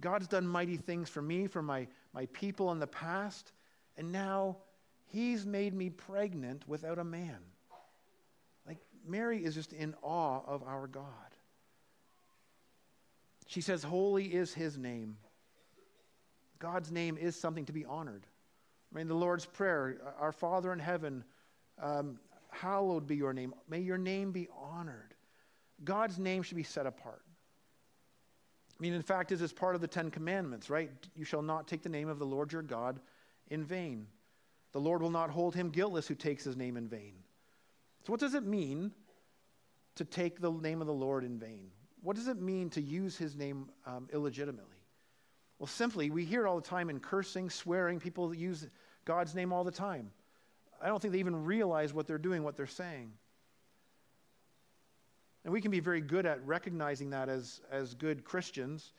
God's 0.00 0.26
done 0.26 0.46
mighty 0.46 0.76
things 0.76 1.08
for 1.08 1.22
me, 1.22 1.46
for 1.46 1.62
my, 1.62 1.86
my 2.12 2.26
people 2.26 2.72
in 2.72 2.78
the 2.78 2.86
past, 2.86 3.52
and 3.96 4.10
now 4.10 4.56
He's 5.06 5.46
made 5.46 5.74
me 5.74 5.90
pregnant 5.90 6.66
without 6.66 6.98
a 6.98 7.04
man. 7.04 7.38
Like, 8.66 8.78
Mary 9.06 9.44
is 9.44 9.54
just 9.54 9.72
in 9.72 9.94
awe 10.02 10.40
of 10.44 10.64
our 10.64 10.88
God. 10.88 11.04
She 13.46 13.60
says, 13.60 13.84
Holy 13.84 14.24
is 14.24 14.52
his 14.52 14.76
name. 14.76 15.16
God's 16.58 16.90
name 16.90 17.16
is 17.16 17.36
something 17.36 17.66
to 17.66 17.72
be 17.72 17.84
honored. 17.84 18.26
I 18.94 18.98
mean, 18.98 19.08
the 19.08 19.14
Lord's 19.14 19.44
Prayer, 19.44 19.98
Our 20.20 20.30
Father 20.30 20.72
in 20.72 20.78
heaven, 20.78 21.24
um, 21.82 22.20
hallowed 22.50 23.06
be 23.06 23.16
your 23.16 23.32
name. 23.32 23.52
May 23.68 23.80
your 23.80 23.98
name 23.98 24.30
be 24.30 24.48
honored. 24.56 25.14
God's 25.82 26.18
name 26.18 26.42
should 26.42 26.56
be 26.56 26.62
set 26.62 26.86
apart. 26.86 27.22
I 28.78 28.82
mean, 28.82 28.92
in 28.92 29.02
fact, 29.02 29.30
this 29.30 29.40
is 29.40 29.52
part 29.52 29.74
of 29.74 29.80
the 29.80 29.88
Ten 29.88 30.10
Commandments, 30.10 30.70
right? 30.70 30.90
You 31.16 31.24
shall 31.24 31.42
not 31.42 31.66
take 31.66 31.82
the 31.82 31.88
name 31.88 32.08
of 32.08 32.18
the 32.18 32.26
Lord 32.26 32.52
your 32.52 32.62
God 32.62 33.00
in 33.48 33.64
vain. 33.64 34.06
The 34.72 34.80
Lord 34.80 35.02
will 35.02 35.10
not 35.10 35.30
hold 35.30 35.54
him 35.54 35.70
guiltless 35.70 36.06
who 36.06 36.14
takes 36.14 36.44
his 36.44 36.56
name 36.56 36.76
in 36.76 36.88
vain. 36.88 37.14
So, 38.04 38.12
what 38.12 38.20
does 38.20 38.34
it 38.34 38.44
mean 38.44 38.92
to 39.96 40.04
take 40.04 40.40
the 40.40 40.50
name 40.50 40.80
of 40.80 40.86
the 40.86 40.92
Lord 40.92 41.24
in 41.24 41.38
vain? 41.38 41.70
What 42.02 42.16
does 42.16 42.28
it 42.28 42.40
mean 42.40 42.70
to 42.70 42.80
use 42.80 43.16
his 43.16 43.34
name 43.36 43.70
um, 43.86 44.08
illegitimately? 44.12 44.73
Well, 45.58 45.66
simply, 45.66 46.10
we 46.10 46.24
hear 46.24 46.44
it 46.44 46.48
all 46.48 46.56
the 46.56 46.66
time 46.66 46.90
in 46.90 47.00
cursing, 47.00 47.48
swearing, 47.48 48.00
people 48.00 48.34
use 48.34 48.66
God's 49.04 49.34
name 49.34 49.52
all 49.52 49.64
the 49.64 49.70
time. 49.70 50.10
I 50.82 50.88
don't 50.88 51.00
think 51.00 51.12
they 51.12 51.20
even 51.20 51.44
realize 51.44 51.94
what 51.94 52.06
they're 52.06 52.18
doing, 52.18 52.42
what 52.42 52.56
they're 52.56 52.66
saying. 52.66 53.12
And 55.44 55.52
we 55.52 55.60
can 55.60 55.70
be 55.70 55.80
very 55.80 56.00
good 56.00 56.26
at 56.26 56.44
recognizing 56.46 57.10
that 57.10 57.28
as, 57.28 57.60
as 57.70 57.94
good 57.94 58.24
Christians, 58.24 58.92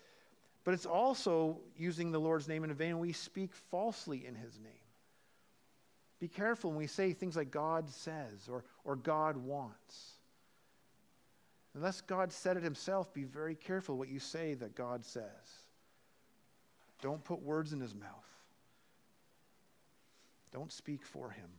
but 0.63 0.73
it's 0.73 0.85
also 0.85 1.59
using 1.77 2.11
the 2.11 2.19
Lord's 2.19 2.47
name 2.47 2.63
in 2.63 2.73
vain. 2.73 2.99
We 2.99 3.13
speak 3.13 3.53
falsely 3.53 4.25
in 4.25 4.35
his 4.35 4.59
name. 4.59 4.71
Be 6.19 6.27
careful 6.27 6.71
when 6.71 6.79
we 6.79 6.87
say 6.87 7.13
things 7.13 7.35
like 7.35 7.51
God 7.51 7.89
says 7.89 8.47
or, 8.49 8.63
or 8.83 8.95
God 8.95 9.37
wants. 9.37 10.13
Unless 11.75 12.01
God 12.01 12.31
said 12.31 12.57
it 12.57 12.63
himself, 12.63 13.13
be 13.13 13.25
very 13.25 13.53
careful 13.53 13.97
what 13.97 14.07
you 14.07 14.19
say 14.19 14.53
that 14.55 14.75
God 14.75 15.03
says. 15.03 15.64
Don't 17.01 17.23
put 17.23 17.41
words 17.41 17.73
in 17.73 17.79
his 17.79 17.93
mouth. 17.93 18.09
Don't 20.51 20.71
speak 20.71 21.03
for 21.05 21.29
him. 21.29 21.49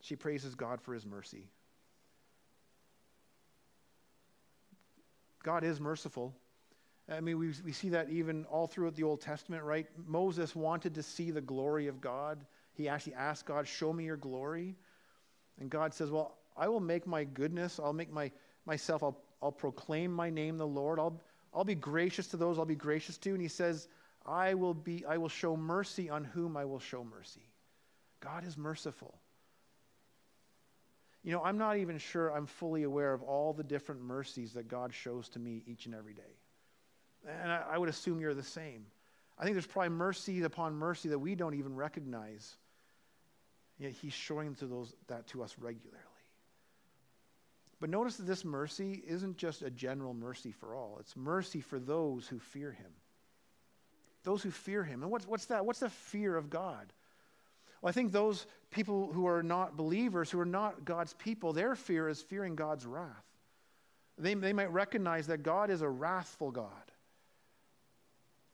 She 0.00 0.16
praises 0.16 0.54
God 0.54 0.80
for 0.80 0.94
his 0.94 1.06
mercy. 1.06 1.44
God 5.42 5.64
is 5.64 5.80
merciful. 5.80 6.34
I 7.08 7.20
mean, 7.20 7.38
we, 7.38 7.52
we 7.64 7.72
see 7.72 7.90
that 7.90 8.10
even 8.10 8.44
all 8.46 8.66
throughout 8.66 8.94
the 8.94 9.02
Old 9.02 9.20
Testament, 9.20 9.64
right? 9.64 9.86
Moses 10.06 10.54
wanted 10.54 10.94
to 10.94 11.02
see 11.02 11.30
the 11.30 11.40
glory 11.40 11.88
of 11.88 12.00
God. 12.00 12.44
He 12.74 12.88
actually 12.88 13.14
asked 13.14 13.46
God, 13.46 13.66
Show 13.66 13.92
me 13.92 14.04
your 14.04 14.16
glory. 14.16 14.76
And 15.60 15.68
God 15.68 15.94
says, 15.94 16.10
Well, 16.10 16.36
I 16.56 16.68
will 16.68 16.80
make 16.80 17.06
my 17.06 17.24
goodness, 17.24 17.80
I'll 17.82 17.92
make 17.92 18.12
my, 18.12 18.30
myself, 18.66 19.02
I'll, 19.02 19.18
I'll 19.42 19.52
proclaim 19.52 20.12
my 20.12 20.30
name, 20.30 20.58
the 20.58 20.66
Lord. 20.66 20.98
I'll, 20.98 21.20
I'll 21.54 21.64
be 21.64 21.74
gracious 21.74 22.28
to 22.28 22.36
those 22.36 22.58
I'll 22.58 22.64
be 22.64 22.74
gracious 22.74 23.18
to. 23.18 23.30
And 23.30 23.42
he 23.42 23.48
says, 23.48 23.88
I 24.24 24.54
will 24.54 24.74
be, 24.74 25.04
I 25.04 25.18
will 25.18 25.28
show 25.28 25.56
mercy 25.56 26.08
on 26.08 26.24
whom 26.24 26.56
I 26.56 26.64
will 26.64 26.78
show 26.78 27.04
mercy. 27.04 27.48
God 28.20 28.46
is 28.46 28.56
merciful. 28.56 29.18
You 31.24 31.32
know, 31.32 31.42
I'm 31.42 31.58
not 31.58 31.76
even 31.76 31.98
sure 31.98 32.30
I'm 32.30 32.46
fully 32.46 32.82
aware 32.82 33.12
of 33.12 33.22
all 33.22 33.52
the 33.52 33.62
different 33.62 34.02
mercies 34.02 34.52
that 34.54 34.68
God 34.68 34.92
shows 34.92 35.28
to 35.30 35.38
me 35.38 35.62
each 35.66 35.86
and 35.86 35.94
every 35.94 36.14
day. 36.14 36.22
And 37.28 37.52
I, 37.52 37.62
I 37.72 37.78
would 37.78 37.88
assume 37.88 38.20
you're 38.20 38.34
the 38.34 38.42
same. 38.42 38.86
I 39.38 39.44
think 39.44 39.54
there's 39.54 39.66
probably 39.66 39.90
mercy 39.90 40.42
upon 40.42 40.74
mercy 40.74 41.08
that 41.10 41.18
we 41.18 41.34
don't 41.34 41.54
even 41.54 41.74
recognize. 41.74 42.56
Yet 43.78 43.92
he's 43.92 44.12
showing 44.12 44.56
those, 44.60 44.94
that 45.08 45.26
to 45.28 45.42
us 45.42 45.56
regularly. 45.58 45.98
But 47.82 47.90
notice 47.90 48.14
that 48.18 48.28
this 48.28 48.44
mercy 48.44 49.02
isn't 49.08 49.36
just 49.36 49.62
a 49.62 49.68
general 49.68 50.14
mercy 50.14 50.52
for 50.52 50.76
all, 50.76 50.98
it's 51.00 51.16
mercy 51.16 51.60
for 51.60 51.80
those 51.80 52.28
who 52.28 52.38
fear 52.38 52.70
him. 52.70 52.92
Those 54.22 54.40
who 54.40 54.52
fear 54.52 54.84
him. 54.84 55.02
And 55.02 55.10
what's, 55.10 55.26
what's 55.26 55.46
that? 55.46 55.66
What's 55.66 55.80
the 55.80 55.90
fear 55.90 56.36
of 56.36 56.48
God? 56.48 56.92
Well, 57.80 57.88
I 57.88 57.92
think 57.92 58.12
those 58.12 58.46
people 58.70 59.12
who 59.12 59.26
are 59.26 59.42
not 59.42 59.76
believers, 59.76 60.30
who 60.30 60.38
are 60.38 60.44
not 60.44 60.84
God's 60.84 61.14
people, 61.14 61.52
their 61.52 61.74
fear 61.74 62.08
is 62.08 62.22
fearing 62.22 62.54
God's 62.54 62.86
wrath. 62.86 63.24
They, 64.16 64.34
they 64.34 64.52
might 64.52 64.72
recognize 64.72 65.26
that 65.26 65.42
God 65.42 65.68
is 65.68 65.82
a 65.82 65.88
wrathful 65.88 66.52
God. 66.52 66.68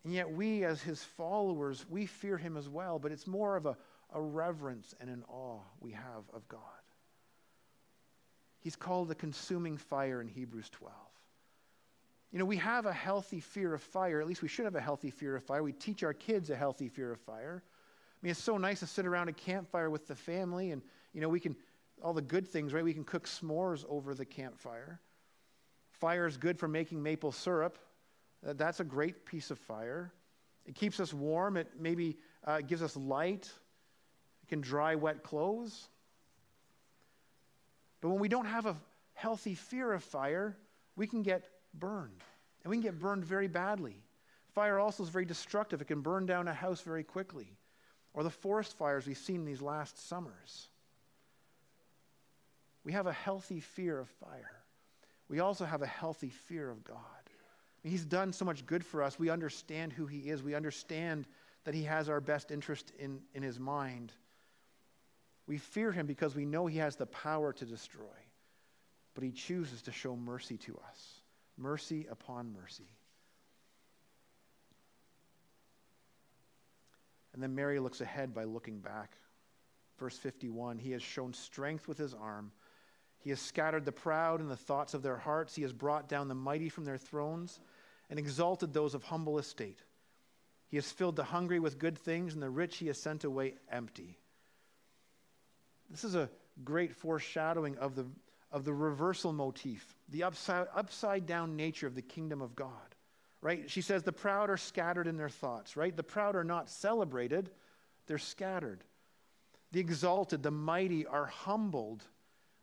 And 0.05 0.15
yet, 0.15 0.33
we, 0.33 0.65
as 0.65 0.81
his 0.81 1.05
followers, 1.05 1.85
we 1.91 2.07
fear 2.07 2.39
him 2.39 2.57
as 2.57 2.71
well, 2.71 2.99
but 2.99 3.13
it's 3.13 3.27
more 3.27 3.57
of 3.57 3.67
a, 3.67 3.77
a 4.15 4.23
reverence 4.23 4.95
and 5.03 5.11
an 5.11 5.23
awe 5.29 5.61
we 5.81 5.91
have 5.93 6.25
of 6.33 6.49
God. 6.49 6.63
He's 8.61 8.77
called 8.77 9.09
the 9.09 9.15
consuming 9.15 9.77
fire 9.77 10.21
in 10.21 10.29
Hebrews 10.29 10.69
12. 10.71 10.95
You 12.33 12.39
know, 12.39 12.45
we 12.45 12.57
have 12.57 12.87
a 12.87 12.93
healthy 12.93 13.41
fear 13.41 13.73
of 13.73 13.83
fire. 13.83 14.21
At 14.21 14.27
least 14.27 14.43
we 14.43 14.49
should 14.49 14.67
have 14.67 14.75
a 14.75 14.81
healthy 14.81 15.11
fear 15.11 15.37
of 15.37 15.43
fire. 15.43 15.63
We 15.63 15.73
teach 15.73 16.03
our 16.03 16.13
kids 16.13 16.51
a 16.51 16.57
healthy 16.57 16.89
fear 16.89 17.13
of 17.13 17.21
fire. 17.21 17.63
I 17.65 18.19
mean, 18.23 18.33
it's 18.33 18.43
so 18.43 18.59
nice 18.59 18.81
to 18.81 18.87
sit 18.87 19.07
around 19.07 19.29
a 19.29 19.33
campfire 19.33 19.89
with 19.89 20.07
the 20.07 20.15
family 20.15 20.73
and, 20.73 20.83
you 21.15 21.21
know, 21.21 21.29
we 21.29 21.41
can, 21.41 21.57
all 22.03 22.13
the 22.13 22.21
good 22.21 22.47
things, 22.47 22.75
right? 22.75 22.85
We 22.85 22.93
can 22.93 23.05
cook 23.05 23.27
s'mores 23.27 23.85
over 23.89 24.15
the 24.15 24.27
campfire. 24.27 25.01
Fire 25.93 26.27
is 26.27 26.37
good 26.37 26.59
for 26.59 26.69
making 26.69 27.03
maple 27.03 27.33
syrup. 27.33 27.79
That's 28.43 28.81
a 28.81 28.85
great 28.85 29.25
piece 29.25 29.51
of 29.51 29.59
fire. 29.59 30.13
It 30.67 30.75
keeps 30.75 31.01
us 31.01 31.15
warm. 31.15 31.57
It 31.57 31.69
maybe 31.79 32.19
uh, 32.45 32.61
gives 32.61 32.83
us 32.83 32.97
light. 32.97 33.51
It 34.43 34.49
can 34.49 34.61
dry 34.61 34.95
wet 34.97 35.23
clothes. 35.23 35.89
But 38.01 38.11
when 38.11 38.21
we 38.21 38.29
don't 38.29 38.47
have 38.47 38.67
a 38.67 38.77
healthy 39.15 39.55
fear 39.55 39.93
of 39.93 40.03
fire, 40.03 40.57
we 40.97 41.07
can 41.07 41.23
get 41.23 41.49
burned. 41.75 42.23
And 42.63 42.71
we 42.71 42.77
can 42.77 42.83
get 42.83 42.99
burned 42.99 43.25
very 43.25 43.49
badly. 43.49 43.97
Fire 44.55 44.79
also 44.79 45.03
is 45.03 45.09
very 45.09 45.25
destructive. 45.25 45.81
It 45.81 45.87
can 45.87 46.01
burn 46.01 46.27
down 46.27 46.49
a 46.49 46.55
house 46.55 46.81
very 46.81 47.05
quickly 47.05 47.57
or 48.15 48.23
the 48.23 48.31
forest 48.31 48.77
fires 48.77 49.07
we've 49.07 49.17
seen 49.17 49.45
these 49.45 49.63
last 49.63 50.09
summers. 50.09 50.69
We 52.85 52.93
have 52.93 53.07
a 53.07 53.13
healthy 53.13 53.61
fear 53.61 53.99
of 53.99 54.09
fire. 54.09 54.63
We 55.29 55.41
also 55.41 55.65
have 55.65 55.83
a 55.83 55.87
healthy 55.87 56.31
fear 56.31 56.71
of 56.71 56.83
God. 56.85 56.97
He's 57.83 58.05
done 58.05 58.33
so 58.33 58.45
much 58.45 58.67
good 58.67 58.85
for 58.85 59.03
us. 59.03 59.19
We 59.19 59.31
understand 59.31 59.93
who 59.93 60.07
He 60.07 60.31
is. 60.31 60.43
We 60.43 60.55
understand 60.55 61.27
that 61.69 61.75
he 61.75 61.83
has 61.83 62.09
our 62.09 62.21
best 62.21 62.51
interest 62.51 62.93
in, 62.99 63.21
in 63.35 63.43
his 63.43 63.61
mind. 63.61 64.11
We 65.49 65.59
fear 65.59 65.91
him 65.91 66.07
because 66.07 66.37
we 66.37 66.45
know 66.45 66.67
he 66.67 66.79
has 66.79 66.95
the 66.95 67.07
power 67.07 67.53
to 67.55 67.65
destroy, 67.65 68.05
but 69.15 69.25
he 69.25 69.33
chooses 69.33 69.83
to 69.83 69.93
show 69.93 70.15
mercy 70.15 70.59
to 70.59 70.79
us 70.89 71.19
mercy 71.59 72.07
upon 72.11 72.53
mercy. 72.53 72.89
And 77.35 77.43
then 77.43 77.55
Mary 77.55 77.79
looks 77.79 78.01
ahead 78.01 78.35
by 78.35 78.45
looking 78.45 78.79
back. 78.79 79.17
Verse 79.99 80.17
51 80.17 80.79
He 80.79 80.93
has 80.93 81.03
shown 81.03 81.35
strength 81.35 81.89
with 81.89 81.99
his 81.99 82.15
arm. 82.15 82.53
He 83.19 83.31
has 83.31 83.41
scattered 83.41 83.85
the 83.85 83.93
proud 83.93 84.41
in 84.41 84.49
the 84.49 84.57
thoughts 84.57 84.95
of 84.95 85.03
their 85.03 85.17
hearts. 85.17 85.55
He 85.55 85.63
has 85.63 85.73
brought 85.73 86.09
down 86.09 86.29
the 86.29 86.35
mighty 86.35 86.69
from 86.69 86.85
their 86.85 86.97
thrones 86.97 87.59
and 88.09 88.19
exalted 88.19 88.73
those 88.73 88.95
of 88.95 89.03
humble 89.03 89.39
estate. 89.39 89.83
He 90.69 90.77
has 90.77 90.91
filled 90.91 91.17
the 91.17 91.25
hungry 91.25 91.59
with 91.59 91.79
good 91.79 91.99
things, 91.99 92.35
and 92.35 92.43
the 92.43 92.51
rich 92.51 92.77
he 92.77 92.87
has 92.87 93.01
sent 93.01 93.25
away 93.25 93.55
empty. 93.71 94.19
This 95.91 96.05
is 96.05 96.15
a 96.15 96.29
great 96.65 96.95
foreshadowing 96.95 97.79
of 97.79 97.95
the, 97.95 98.07
of 98.53 98.65
the 98.65 98.73
reversal 98.73 99.33
motif, 99.33 99.95
the 100.09 100.25
upside, 100.25 100.67
upside 100.75 101.27
down 101.27 101.57
nature 101.57 101.87
of 101.87 101.95
the 101.95 102.03
kingdom 102.03 102.43
of 102.43 102.55
God. 102.55 102.73
Right? 103.41 103.71
She 103.71 103.83
says 103.83 104.03
the 104.03 104.13
proud 104.13 104.51
are 104.51 104.57
scattered 104.57 105.07
in 105.07 105.17
their 105.17 105.29
thoughts, 105.29 105.77
right? 105.77 105.97
The 105.97 106.03
proud 106.03 106.35
are 106.35 106.45
not 106.45 106.69
celebrated, 106.69 107.51
they're 108.07 108.19
scattered. 108.19 108.83
The 109.71 109.81
exalted, 109.81 110.43
the 110.43 110.51
mighty 110.51 111.07
are 111.07 111.27
humbled, 111.27 112.03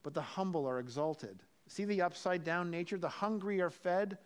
but 0.04 0.14
the 0.14 0.22
humble 0.22 0.68
are 0.68 0.80
exalted. 0.80 1.42
See 1.68 1.86
the 1.86 2.02
upside 2.02 2.44
down 2.44 2.72
nature? 2.72 2.98
The 2.98 3.08
hungry 3.08 3.62
are 3.62 3.70
fed, 3.70 4.18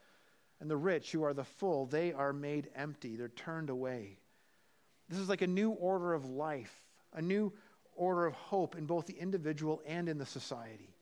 and 0.60 0.70
the 0.70 0.78
rich, 0.78 1.12
who 1.12 1.24
are 1.24 1.34
the 1.34 1.44
full, 1.44 1.86
they 1.86 2.14
are 2.14 2.34
made 2.34 2.70
empty. 2.76 3.16
They're 3.16 3.30
turned 3.30 3.70
away. 3.70 4.18
This 5.08 5.20
is 5.20 5.30
like 5.30 5.42
a 5.42 5.48
new 5.48 5.72
order 5.72 6.14
of 6.14 6.30
life, 6.30 6.74
a 7.14 7.22
new 7.22 7.54
order 8.00 8.26
of 8.26 8.34
hope 8.34 8.76
in 8.76 8.86
both 8.86 9.06
the 9.06 9.18
individual 9.18 9.82
and 9.86 10.10
in 10.10 10.18
the 10.18 10.26
society. 10.26 10.96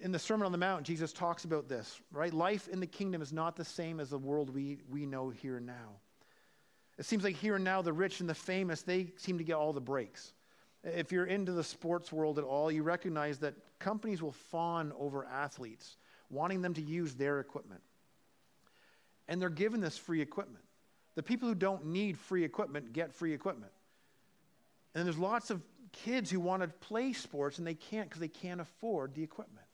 In 0.00 0.12
the 0.12 0.18
Sermon 0.18 0.46
on 0.46 0.52
the 0.52 0.58
Mount, 0.58 0.84
Jesus 0.84 1.12
talks 1.12 1.44
about 1.44 1.68
this, 1.68 2.00
right? 2.12 2.32
Life 2.32 2.68
in 2.68 2.80
the 2.80 2.86
kingdom 2.86 3.20
is 3.20 3.32
not 3.32 3.56
the 3.56 3.64
same 3.64 4.00
as 4.00 4.10
the 4.10 4.18
world 4.18 4.54
we, 4.54 4.78
we 4.90 5.06
know 5.06 5.30
here 5.30 5.56
and 5.56 5.66
now. 5.66 5.96
It 6.98 7.04
seems 7.04 7.24
like 7.24 7.36
here 7.36 7.56
and 7.56 7.64
now, 7.64 7.82
the 7.82 7.92
rich 7.92 8.20
and 8.20 8.28
the 8.28 8.34
famous, 8.34 8.82
they 8.82 9.08
seem 9.16 9.38
to 9.38 9.44
get 9.44 9.54
all 9.54 9.72
the 9.72 9.80
breaks. 9.80 10.34
If 10.84 11.10
you're 11.10 11.26
into 11.26 11.52
the 11.52 11.64
sports 11.64 12.12
world 12.12 12.38
at 12.38 12.44
all, 12.44 12.70
you 12.70 12.82
recognize 12.82 13.38
that 13.38 13.54
companies 13.78 14.22
will 14.22 14.32
fawn 14.32 14.92
over 14.98 15.24
athletes, 15.24 15.96
wanting 16.30 16.62
them 16.62 16.74
to 16.74 16.82
use 16.82 17.14
their 17.14 17.40
equipment 17.40 17.82
and 19.28 19.40
they're 19.40 19.48
given 19.48 19.80
this 19.80 19.96
free 19.96 20.20
equipment. 20.20 20.64
The 21.14 21.22
people 21.22 21.48
who 21.48 21.54
don't 21.54 21.86
need 21.86 22.18
free 22.18 22.44
equipment 22.44 22.92
get 22.92 23.12
free 23.12 23.32
equipment. 23.32 23.72
And 24.94 25.06
there's 25.06 25.18
lots 25.18 25.50
of 25.50 25.62
kids 25.92 26.30
who 26.30 26.40
want 26.40 26.62
to 26.62 26.68
play 26.68 27.12
sports 27.12 27.58
and 27.58 27.66
they 27.66 27.74
can't 27.74 28.08
because 28.08 28.20
they 28.20 28.28
can't 28.28 28.60
afford 28.60 29.14
the 29.14 29.22
equipment. 29.22 29.66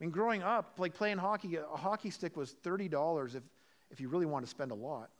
I 0.00 0.04
mean, 0.04 0.10
growing 0.10 0.42
up, 0.42 0.74
like 0.78 0.94
playing 0.94 1.18
hockey, 1.18 1.56
a 1.56 1.76
hockey 1.76 2.10
stick 2.10 2.36
was 2.36 2.54
$30 2.64 3.34
if, 3.34 3.42
if 3.90 4.00
you 4.00 4.08
really 4.08 4.26
want 4.26 4.44
to 4.44 4.50
spend 4.50 4.70
a 4.70 4.74
lot. 4.74 5.10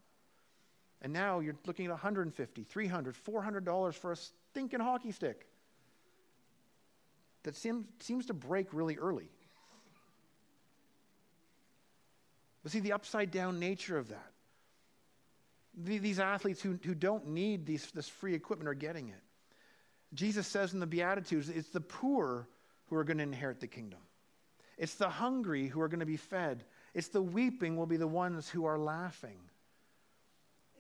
And 1.03 1.13
now 1.13 1.41
you're 1.41 1.57
looking 1.67 1.87
at 1.87 1.91
150, 1.91 2.63
300, 2.65 3.17
400 3.17 3.65
dollars 3.65 3.95
for 3.95 4.13
a 4.13 4.17
stinking 4.17 4.81
hockey 4.81 5.13
stick. 5.13 5.47
That 7.45 7.55
seems, 7.55 7.87
seems 8.01 8.27
to 8.27 8.35
break 8.35 8.73
really 8.73 8.97
early. 8.97 9.29
But 12.63 12.73
see 12.73 12.81
the 12.81 12.93
upside 12.93 13.31
down 13.31 13.61
nature 13.61 13.99
of 13.99 14.09
that. 14.09 14.33
these 15.77 16.19
athletes 16.19 16.63
who, 16.63 16.79
who 16.83 16.95
don't 16.95 17.29
need 17.29 17.67
these, 17.67 17.91
this 17.91 18.09
free 18.09 18.35
equipment 18.35 18.69
are 18.69 18.75
getting 18.75 19.11
it. 19.11 19.24
Jesus 20.15 20.47
says 20.47 20.73
in 20.73 20.81
the 20.81 20.87
Beatitudes, 20.87 21.49
it's 21.49 21.69
the 21.69 21.81
poor 21.81 22.49
who 22.87 22.97
are 22.97 23.05
going 23.05 23.19
to 23.19 23.25
inherit 23.25 23.61
the 23.61 23.67
kingdom. 23.67 24.01
It's 24.79 24.95
the 24.95 25.09
hungry 25.09 25.69
who 25.69 25.81
are 25.81 25.89
going 25.89 26.01
to 26.01 26.07
be 26.07 26.17
fed. 26.17 26.65
It's 26.95 27.09
the 27.09 27.23
weeping 27.23 27.77
will 27.77 27.87
be 27.87 27.97
the 27.97 28.07
ones 28.07 28.49
who 28.49 28.65
are 28.65 28.79
laughing. 28.79 29.39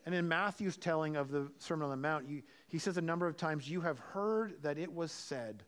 And 0.07 0.15
in 0.15 0.29
Matthew's 0.29 0.77
telling 0.77 1.17
of 1.17 1.31
the 1.31 1.51
Sermon 1.59 1.85
on 1.85 1.91
the 1.91 1.97
Mount, 1.97 2.29
you, 2.29 2.43
he 2.69 2.79
says 2.79 2.97
a 2.97 3.03
number 3.03 3.27
of 3.27 3.37
times, 3.37 3.69
You 3.69 3.81
have 3.81 3.99
heard 3.99 4.63
that 4.63 4.79
it 4.79 4.93
was 4.93 5.11
said, 5.11 5.65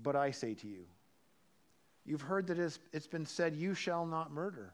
but 0.00 0.14
I 0.14 0.30
say 0.30 0.54
to 0.54 0.66
you. 0.68 0.84
You've 2.04 2.22
heard 2.22 2.46
that 2.46 2.58
it's, 2.58 2.78
it's 2.92 3.06
been 3.06 3.26
said, 3.26 3.56
You 3.56 3.74
shall 3.74 4.06
not 4.06 4.32
murder. 4.32 4.72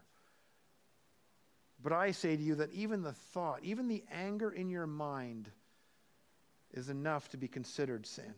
But 1.81 1.93
I 1.93 2.11
say 2.11 2.35
to 2.35 2.41
you 2.41 2.55
that 2.55 2.71
even 2.71 3.01
the 3.01 3.11
thought, 3.11 3.59
even 3.63 3.87
the 3.87 4.03
anger 4.11 4.49
in 4.49 4.69
your 4.69 4.87
mind, 4.87 5.49
is 6.75 6.89
enough 6.89 7.29
to 7.29 7.37
be 7.37 7.47
considered 7.47 8.05
sin. 8.05 8.33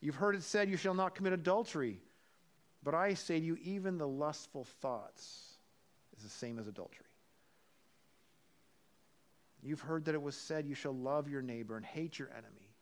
You've 0.00 0.16
heard 0.16 0.34
it 0.34 0.42
said, 0.42 0.68
You 0.68 0.76
shall 0.76 0.94
not 0.94 1.14
commit 1.14 1.32
adultery. 1.32 2.00
But 2.82 2.94
I 2.94 3.14
say 3.14 3.38
to 3.38 3.44
you, 3.44 3.56
even 3.62 3.96
the 3.96 4.08
lustful 4.08 4.64
thoughts 4.80 5.54
is 6.16 6.24
the 6.24 6.30
same 6.30 6.58
as 6.58 6.66
adultery. 6.66 7.06
You've 9.62 9.80
heard 9.80 10.06
that 10.06 10.16
it 10.16 10.22
was 10.22 10.34
said, 10.34 10.66
You 10.66 10.74
shall 10.74 10.94
love 10.94 11.28
your 11.28 11.42
neighbor 11.42 11.76
and 11.76 11.86
hate 11.86 12.18
your 12.18 12.28
enemy. 12.30 12.72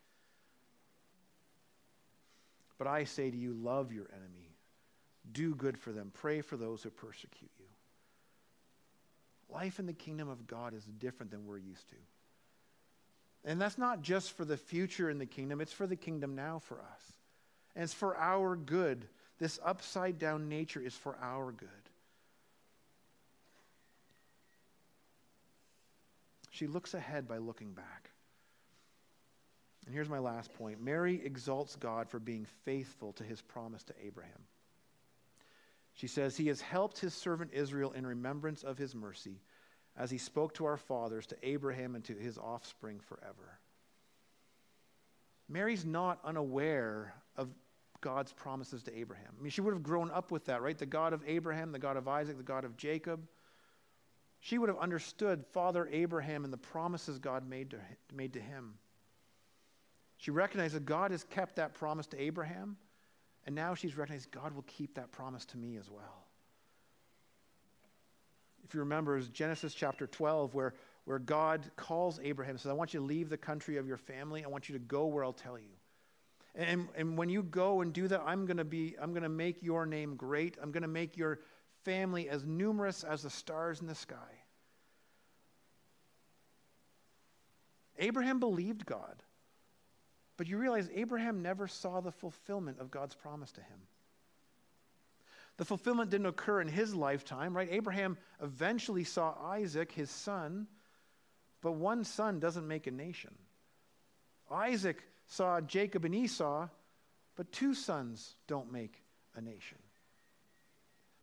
But 2.79 2.87
I 2.87 3.05
say 3.05 3.31
to 3.31 3.37
you, 3.37 3.53
love 3.53 3.93
your 3.93 4.07
enemy, 4.11 4.57
do 5.33 5.55
good 5.55 5.77
for 5.77 5.93
them, 5.93 6.11
pray 6.15 6.41
for 6.41 6.57
those 6.57 6.83
who 6.83 6.89
persecute 6.89 7.51
you. 7.59 7.67
Life 9.51 9.79
in 9.79 9.85
the 9.85 9.93
kingdom 9.93 10.31
of 10.31 10.47
God 10.47 10.73
is 10.73 10.85
different 10.99 11.31
than 11.31 11.45
we're 11.45 11.59
used 11.59 11.91
to. 11.91 11.97
And 13.45 13.61
that's 13.61 13.79
not 13.79 14.03
just 14.03 14.33
for 14.33 14.45
the 14.45 14.57
future 14.57 15.09
in 15.09 15.19
the 15.19 15.27
kingdom, 15.27 15.61
it's 15.61 15.73
for 15.73 15.87
the 15.87 15.97
kingdom 15.97 16.35
now 16.35 16.59
for 16.59 16.81
us. 16.81 17.13
And 17.75 17.85
it's 17.85 17.95
for 17.95 18.17
our 18.17 18.57
good. 18.57 19.07
This 19.39 19.59
upside 19.65 20.19
down 20.19 20.49
nature 20.49 20.81
is 20.81 20.95
for 20.95 21.17
our 21.23 21.51
good. 21.53 21.69
She 26.51 26.67
looks 26.67 26.93
ahead 26.93 27.27
by 27.27 27.39
looking 27.39 27.73
back. 27.73 28.11
And 29.87 29.95
here's 29.95 30.11
my 30.11 30.19
last 30.19 30.53
point 30.53 30.81
Mary 30.81 31.21
exalts 31.25 31.77
God 31.77 32.09
for 32.09 32.19
being 32.19 32.47
faithful 32.65 33.13
to 33.15 33.25
his 33.25 33.41
promise 33.41 33.83
to 33.85 33.95
Abraham. 34.05 34.45
She 35.95 36.07
says, 36.07 36.37
He 36.37 36.49
has 36.49 36.61
helped 36.61 36.99
his 36.99 37.15
servant 37.15 37.53
Israel 37.55 37.93
in 37.93 38.07
remembrance 38.07 38.63
of 38.63 38.79
his 38.79 38.95
mercy, 38.95 39.41
as 39.97 40.11
he 40.11 40.19
spoke 40.19 40.55
to 40.55 40.65
our 40.65 40.77
fathers, 40.77 41.27
to 41.27 41.37
Abraham, 41.43 41.95
and 41.95 42.05
to 42.05 42.15
his 42.15 42.39
offspring 42.39 43.01
forever. 43.01 43.59
Mary's 45.49 45.85
not 45.85 46.21
unaware 46.25 47.15
of 47.37 47.49
God's 48.01 48.33
promises 48.33 48.83
to 48.85 48.97
Abraham. 48.97 49.35
I 49.39 49.43
mean, 49.43 49.51
she 49.51 49.61
would 49.61 49.75
have 49.75 49.83
grown 49.83 50.11
up 50.11 50.31
with 50.31 50.47
that, 50.47 50.63
right? 50.63 50.79
The 50.79 50.87
God 50.87 51.13
of 51.13 51.23
Abraham, 51.27 51.73
the 51.73 51.79
God 51.79 51.97
of 51.97 52.09
Isaac, 52.09 52.37
the 52.37 52.43
God 52.43 52.65
of 52.65 52.77
Jacob. 52.77 53.27
She 54.39 54.57
would 54.57 54.69
have 54.69 54.79
understood 54.79 55.45
Father 55.53 55.89
Abraham 55.93 56.45
and 56.45 56.53
the 56.53 56.59
promises 56.59 57.19
God 57.19 57.47
made 57.49 57.71
to, 57.71 57.79
made 58.15 58.33
to 58.33 58.41
him. 58.41 58.75
She 60.17 60.31
recognized 60.31 60.75
that 60.75 60.87
God 60.87 61.11
has 61.11 61.25
kept 61.25 61.57
that 61.57 61.75
promise 61.75 62.07
to 62.09 62.21
Abraham 62.21 62.77
and 63.47 63.55
now 63.55 63.75
she's 63.75 63.97
recognized 63.97 64.31
God 64.31 64.55
will 64.55 64.65
keep 64.67 64.95
that 64.95 65.13
promise 65.13 65.45
to 65.47 65.59
me 65.59 65.77
as 65.77 65.91
well. 65.91 66.27
If 68.71 68.75
you 68.75 68.81
remember, 68.83 69.17
is 69.17 69.27
Genesis 69.27 69.75
chapter 69.75 70.07
12, 70.07 70.55
where, 70.55 70.75
where 71.07 71.19
God 71.19 71.69
calls 71.75 72.21
Abraham 72.23 72.53
and 72.53 72.61
says, 72.61 72.71
I 72.71 72.73
want 72.73 72.95
you 72.95 73.01
to 73.01 73.07
leave 73.07 73.29
the 73.29 73.37
country 73.37 73.79
of 73.79 73.89
your 73.89 73.97
family. 73.97 74.45
I 74.45 74.47
want 74.47 74.69
you 74.69 74.75
to 74.75 74.79
go 74.79 75.07
where 75.07 75.25
I'll 75.25 75.33
tell 75.33 75.59
you. 75.59 75.75
And, 76.55 76.87
and 76.95 77.19
when 77.19 77.29
you 77.29 77.43
go 77.43 77.81
and 77.81 77.93
do 77.93 78.07
that, 78.07 78.23
I'm 78.25 78.47
going 78.47 78.59
to 78.59 78.65
be, 78.65 78.95
I'm 79.03 79.11
going 79.11 79.25
to 79.25 79.29
make 79.29 79.61
your 79.61 79.87
name 79.87 80.15
great. 80.15 80.57
I'm 80.63 80.71
going 80.71 80.85
to 80.85 80.89
make 80.89 81.17
your 81.17 81.41
family 81.85 82.29
as 82.29 82.45
numerous 82.45 83.03
as 83.03 83.25
the 83.25 83.31
stars 83.31 83.81
in 83.81 83.89
the 83.89 83.95
sky. 83.97 84.39
Abraham 87.99 88.39
believed 88.39 88.87
God. 88.87 89.21
But 90.37 90.47
you 90.47 90.59
realize 90.59 90.89
Abraham 90.95 91.43
never 91.43 91.67
saw 91.67 92.01
the 92.01 92.13
fulfillment 92.13 92.79
of 92.79 92.93
God's 92.93 93.17
promise 93.17 93.51
to 93.51 93.63
him. 93.63 93.81
The 95.61 95.67
fulfillment 95.67 96.09
didn't 96.09 96.25
occur 96.25 96.63
in 96.63 96.69
his 96.69 96.95
lifetime, 96.95 97.55
right? 97.55 97.69
Abraham 97.71 98.17
eventually 98.43 99.05
saw 99.05 99.35
Isaac, 99.45 99.93
his 99.93 100.11
son, 100.11 100.67
but 101.61 101.73
one 101.73 102.03
son 102.03 102.41
doesn't 102.41 102.67
make 102.67 102.87
a 102.87 102.91
nation. 102.91 103.35
Isaac 104.51 105.03
saw 105.27 105.61
Jacob 105.61 106.07
and 106.07 106.15
Esau, 106.15 106.67
but 107.37 107.53
two 107.53 107.75
sons 107.75 108.37
don't 108.47 108.73
make 108.73 109.03
a 109.37 109.43
nation. 109.43 109.77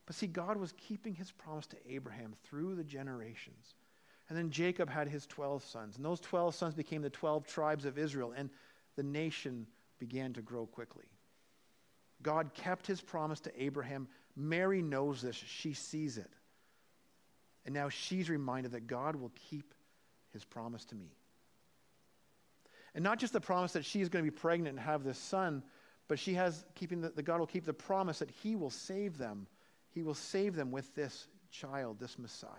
But 0.05 0.15
see, 0.15 0.27
God 0.27 0.57
was 0.57 0.71
keeping 0.77 1.15
his 1.15 1.31
promise 1.31 1.65
to 1.65 1.77
Abraham 1.89 2.35
through 2.43 2.75
the 2.75 2.83
generations. 2.83 3.73
And 4.29 4.37
then 4.37 4.51
Jacob 4.51 4.87
had 4.87 5.07
his 5.07 5.25
12 5.25 5.63
sons, 5.63 5.95
and 5.95 6.05
those 6.05 6.19
12 6.19 6.53
sons 6.53 6.75
became 6.75 7.01
the 7.01 7.09
12 7.09 7.47
tribes 7.47 7.85
of 7.85 7.97
Israel. 7.97 8.35
And 8.37 8.51
the 8.97 9.01
nation 9.01 9.65
began 9.97 10.33
to 10.33 10.43
grow 10.43 10.67
quickly. 10.67 11.05
God 12.21 12.53
kept 12.53 12.87
his 12.87 13.01
promise 13.01 13.39
to 13.41 13.63
Abraham. 13.63 14.07
Mary 14.37 14.83
knows 14.83 15.21
this, 15.21 15.35
she 15.35 15.73
sees 15.73 16.17
it. 16.17 16.29
And 17.65 17.73
now 17.73 17.89
she's 17.89 18.29
reminded 18.29 18.71
that 18.73 18.87
God 18.87 19.15
will 19.15 19.31
keep 19.49 19.73
his 20.31 20.45
promise 20.45 20.85
to 20.85 20.95
me. 20.95 21.11
And 22.93 23.03
not 23.03 23.19
just 23.19 23.33
the 23.33 23.41
promise 23.41 23.73
that 23.73 23.83
she 23.83 23.99
is 23.99 24.09
going 24.09 24.23
to 24.23 24.31
be 24.31 24.35
pregnant 24.35 24.77
and 24.77 24.79
have 24.79 25.03
this 25.03 25.17
son, 25.17 25.63
but 26.07 26.19
she 26.19 26.35
has 26.35 26.63
keeping 26.75 27.01
the, 27.01 27.09
the 27.09 27.23
God 27.23 27.39
will 27.39 27.47
keep 27.47 27.65
the 27.65 27.73
promise 27.73 28.19
that 28.19 28.31
he 28.41 28.55
will 28.55 28.69
save 28.69 29.17
them. 29.17 29.47
He 29.89 30.03
will 30.03 30.13
save 30.13 30.55
them 30.55 30.71
with 30.71 30.93
this 30.95 31.27
child, 31.51 31.99
this 31.99 32.17
Messiah. 32.17 32.51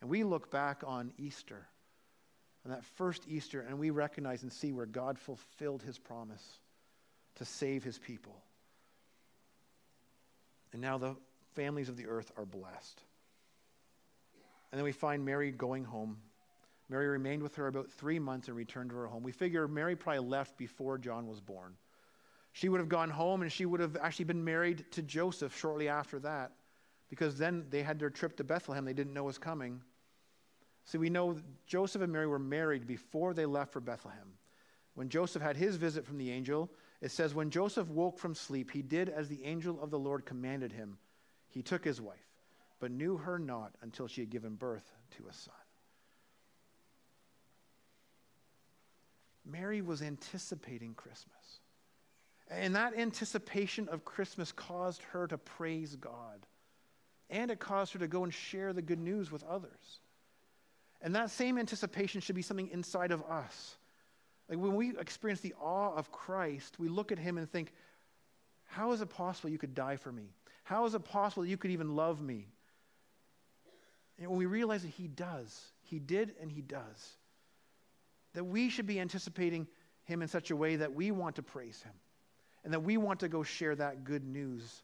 And 0.00 0.10
we 0.10 0.24
look 0.24 0.50
back 0.50 0.82
on 0.84 1.12
Easter, 1.16 1.68
on 2.64 2.72
that 2.72 2.84
first 2.84 3.24
Easter, 3.28 3.60
and 3.60 3.78
we 3.78 3.90
recognize 3.90 4.42
and 4.42 4.52
see 4.52 4.72
where 4.72 4.86
God 4.86 5.18
fulfilled 5.18 5.82
his 5.82 5.98
promise 5.98 6.44
to 7.36 7.44
save 7.44 7.84
his 7.84 7.98
people. 7.98 8.42
And 10.72 10.80
now 10.80 10.98
the 10.98 11.16
families 11.54 11.88
of 11.88 11.96
the 11.96 12.06
earth 12.06 12.32
are 12.36 12.46
blessed. 12.46 13.02
And 14.70 14.78
then 14.78 14.84
we 14.84 14.92
find 14.92 15.24
Mary 15.24 15.50
going 15.50 15.84
home. 15.84 16.18
Mary 16.88 17.08
remained 17.08 17.42
with 17.42 17.54
her 17.56 17.66
about 17.66 17.90
three 17.90 18.18
months 18.18 18.48
and 18.48 18.56
returned 18.56 18.90
to 18.90 18.96
her 18.96 19.06
home. 19.06 19.22
We 19.22 19.32
figure 19.32 19.68
Mary 19.68 19.96
probably 19.96 20.26
left 20.26 20.56
before 20.56 20.98
John 20.98 21.26
was 21.26 21.40
born. 21.40 21.74
She 22.52 22.68
would 22.68 22.80
have 22.80 22.88
gone 22.88 23.10
home 23.10 23.42
and 23.42 23.50
she 23.50 23.66
would 23.66 23.80
have 23.80 23.96
actually 23.96 24.26
been 24.26 24.44
married 24.44 24.84
to 24.92 25.02
Joseph 25.02 25.56
shortly 25.56 25.88
after 25.88 26.18
that 26.20 26.52
because 27.08 27.36
then 27.38 27.66
they 27.70 27.82
had 27.82 27.98
their 27.98 28.10
trip 28.10 28.36
to 28.38 28.44
Bethlehem 28.44 28.84
they 28.84 28.92
didn't 28.92 29.14
know 29.14 29.24
was 29.24 29.38
coming. 29.38 29.80
See, 30.84 30.98
we 30.98 31.10
know 31.10 31.36
Joseph 31.66 32.02
and 32.02 32.12
Mary 32.12 32.26
were 32.26 32.38
married 32.38 32.86
before 32.86 33.34
they 33.34 33.46
left 33.46 33.72
for 33.72 33.80
Bethlehem. 33.80 34.32
When 34.94 35.08
Joseph 35.08 35.42
had 35.42 35.56
his 35.56 35.76
visit 35.76 36.04
from 36.04 36.18
the 36.18 36.30
angel, 36.30 36.70
it 37.02 37.10
says, 37.10 37.34
When 37.34 37.50
Joseph 37.50 37.88
woke 37.88 38.18
from 38.18 38.34
sleep, 38.34 38.70
he 38.70 38.80
did 38.80 39.08
as 39.08 39.28
the 39.28 39.44
angel 39.44 39.82
of 39.82 39.90
the 39.90 39.98
Lord 39.98 40.24
commanded 40.24 40.72
him. 40.72 40.96
He 41.48 41.60
took 41.60 41.84
his 41.84 42.00
wife, 42.00 42.16
but 42.80 42.92
knew 42.92 43.18
her 43.18 43.38
not 43.38 43.74
until 43.82 44.06
she 44.06 44.22
had 44.22 44.30
given 44.30 44.54
birth 44.54 44.90
to 45.16 45.26
a 45.28 45.32
son. 45.32 45.52
Mary 49.44 49.82
was 49.82 50.00
anticipating 50.00 50.94
Christmas. 50.94 51.60
And 52.48 52.76
that 52.76 52.96
anticipation 52.96 53.88
of 53.88 54.04
Christmas 54.04 54.52
caused 54.52 55.02
her 55.12 55.26
to 55.26 55.38
praise 55.38 55.96
God. 55.96 56.46
And 57.28 57.50
it 57.50 57.58
caused 57.58 57.94
her 57.94 57.98
to 57.98 58.08
go 58.08 58.22
and 58.22 58.32
share 58.32 58.72
the 58.72 58.82
good 58.82 59.00
news 59.00 59.32
with 59.32 59.42
others. 59.44 60.00
And 61.00 61.16
that 61.16 61.30
same 61.30 61.58
anticipation 61.58 62.20
should 62.20 62.36
be 62.36 62.42
something 62.42 62.68
inside 62.68 63.10
of 63.10 63.22
us. 63.24 63.76
Like 64.52 64.60
when 64.60 64.74
we 64.74 64.90
experience 64.98 65.40
the 65.40 65.54
awe 65.58 65.94
of 65.94 66.12
Christ, 66.12 66.78
we 66.78 66.88
look 66.88 67.10
at 67.10 67.18
him 67.18 67.38
and 67.38 67.50
think, 67.50 67.72
how 68.64 68.92
is 68.92 69.00
it 69.00 69.08
possible 69.08 69.48
you 69.48 69.56
could 69.56 69.74
die 69.74 69.96
for 69.96 70.12
me? 70.12 70.24
How 70.64 70.84
is 70.84 70.94
it 70.94 71.06
possible 71.06 71.46
you 71.46 71.56
could 71.56 71.70
even 71.70 71.96
love 71.96 72.20
me? 72.20 72.48
And 74.18 74.28
when 74.28 74.38
we 74.38 74.44
realize 74.44 74.82
that 74.82 74.90
he 74.90 75.08
does, 75.08 75.58
he 75.80 75.98
did 75.98 76.34
and 76.38 76.52
he 76.52 76.60
does, 76.60 77.16
that 78.34 78.44
we 78.44 78.68
should 78.68 78.86
be 78.86 79.00
anticipating 79.00 79.66
him 80.04 80.20
in 80.20 80.28
such 80.28 80.50
a 80.50 80.56
way 80.56 80.76
that 80.76 80.92
we 80.92 81.12
want 81.12 81.36
to 81.36 81.42
praise 81.42 81.82
him 81.82 81.94
and 82.62 82.74
that 82.74 82.80
we 82.80 82.98
want 82.98 83.20
to 83.20 83.28
go 83.28 83.42
share 83.42 83.74
that 83.74 84.04
good 84.04 84.22
news 84.22 84.82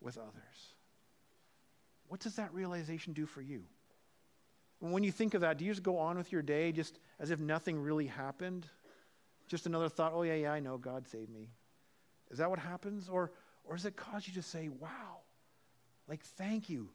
with 0.00 0.16
others. 0.16 0.74
What 2.08 2.20
does 2.20 2.36
that 2.36 2.54
realization 2.54 3.12
do 3.12 3.26
for 3.26 3.42
you? 3.42 3.64
When 4.78 5.04
you 5.04 5.12
think 5.12 5.34
of 5.34 5.42
that, 5.42 5.58
do 5.58 5.66
you 5.66 5.72
just 5.72 5.82
go 5.82 5.98
on 5.98 6.16
with 6.16 6.32
your 6.32 6.40
day 6.40 6.72
just 6.72 6.98
as 7.18 7.30
if 7.30 7.38
nothing 7.38 7.78
really 7.78 8.06
happened? 8.06 8.66
Just 9.50 9.66
another 9.66 9.88
thought, 9.88 10.12
oh, 10.14 10.22
yeah, 10.22 10.34
yeah, 10.34 10.52
I 10.52 10.60
know, 10.60 10.78
God 10.78 11.08
saved 11.08 11.28
me. 11.28 11.48
Is 12.30 12.38
that 12.38 12.48
what 12.48 12.60
happens? 12.60 13.08
Or, 13.08 13.32
or 13.64 13.74
does 13.74 13.84
it 13.84 13.96
cause 13.96 14.26
you 14.26 14.34
to 14.34 14.42
say, 14.42 14.68
wow, 14.68 15.18
like, 16.08 16.22
thank 16.22 16.70
you. 16.70 16.88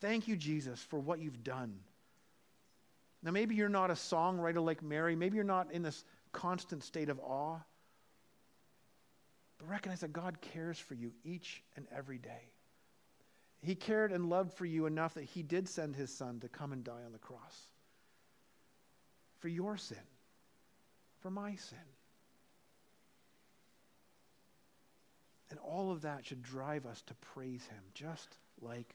Thank 0.00 0.26
you, 0.26 0.34
Jesus, 0.36 0.80
for 0.82 0.98
what 0.98 1.20
you've 1.20 1.44
done. 1.44 1.78
Now, 3.22 3.30
maybe 3.30 3.54
you're 3.54 3.68
not 3.68 3.90
a 3.90 3.94
songwriter 3.94 4.64
like 4.64 4.82
Mary. 4.82 5.14
Maybe 5.14 5.36
you're 5.36 5.44
not 5.44 5.70
in 5.70 5.82
this 5.82 6.04
constant 6.32 6.82
state 6.82 7.08
of 7.08 7.20
awe. 7.20 7.58
But 9.58 9.68
recognize 9.68 10.00
that 10.00 10.12
God 10.12 10.40
cares 10.40 10.78
for 10.78 10.94
you 10.94 11.12
each 11.22 11.62
and 11.76 11.86
every 11.94 12.18
day. 12.18 12.50
He 13.62 13.76
cared 13.76 14.10
and 14.10 14.28
loved 14.28 14.54
for 14.54 14.64
you 14.64 14.86
enough 14.86 15.14
that 15.14 15.24
He 15.24 15.44
did 15.44 15.68
send 15.68 15.94
His 15.94 16.12
Son 16.12 16.40
to 16.40 16.48
come 16.48 16.72
and 16.72 16.82
die 16.82 17.04
on 17.04 17.12
the 17.12 17.18
cross 17.18 17.68
for 19.40 19.48
your 19.48 19.76
sin, 19.76 19.98
for 21.20 21.30
my 21.30 21.54
sin. 21.54 21.78
And 25.50 25.58
all 25.58 25.90
of 25.90 26.02
that 26.02 26.24
should 26.24 26.42
drive 26.42 26.86
us 26.86 27.02
to 27.02 27.14
praise 27.14 27.64
Him, 27.66 27.82
just 27.92 28.36
like 28.60 28.94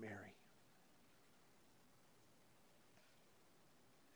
Mary. 0.00 0.36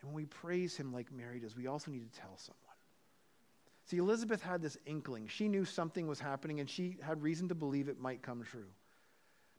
And 0.01 0.09
when 0.11 0.15
we 0.15 0.27
praise 0.27 0.77
Him 0.77 0.93
like 0.93 1.13
Mary 1.13 1.41
does, 1.41 1.57
we 1.57 1.67
also 1.67 1.91
need 1.91 2.11
to 2.11 2.19
tell 2.19 2.37
someone. 2.39 2.63
See, 3.85 3.99
Elizabeth 3.99 4.43
had 4.43 4.63
this 4.63 4.79
inkling. 4.87 5.29
She 5.29 5.49
knew 5.49 5.65
something 5.65 6.07
was 6.07 6.19
happening, 6.19 6.61
and 6.61 6.69
she 6.69 6.97
had 7.03 7.23
reason 7.23 7.49
to 7.49 7.55
believe 7.55 7.89
it 7.89 8.01
might 8.01 8.23
come 8.23 8.43
true. 8.43 8.67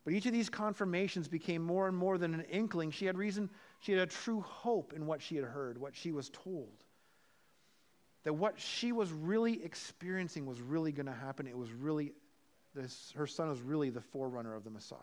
But 0.04 0.13
each 0.13 0.26
of 0.26 0.34
these 0.34 0.50
confirmations 0.50 1.28
became 1.28 1.62
more 1.62 1.88
and 1.88 1.95
more 1.95 2.17
than 2.17 2.34
an 2.34 2.45
inkling. 2.50 2.91
She 2.91 3.06
had 3.06 3.17
reason, 3.17 3.50
she 3.80 3.91
had 3.91 4.02
a 4.02 4.06
true 4.06 4.41
hope 4.41 4.93
in 4.93 5.06
what 5.06 5.21
she 5.21 5.36
had 5.36 5.45
heard, 5.45 5.78
what 5.78 5.95
she 5.95 6.12
was 6.12 6.30
told. 6.30 6.84
That 8.27 8.33
what 8.33 8.59
she 8.59 8.91
was 8.91 9.09
really 9.09 9.63
experiencing 9.63 10.45
was 10.45 10.59
really 10.59 10.91
going 10.91 11.05
to 11.05 11.13
happen. 11.13 11.47
It 11.47 11.57
was 11.57 11.71
really, 11.71 12.11
this, 12.75 13.13
her 13.15 13.25
son 13.25 13.47
was 13.47 13.61
really 13.61 13.89
the 13.89 14.01
forerunner 14.01 14.53
of 14.53 14.65
the 14.65 14.69
Messiah. 14.69 14.99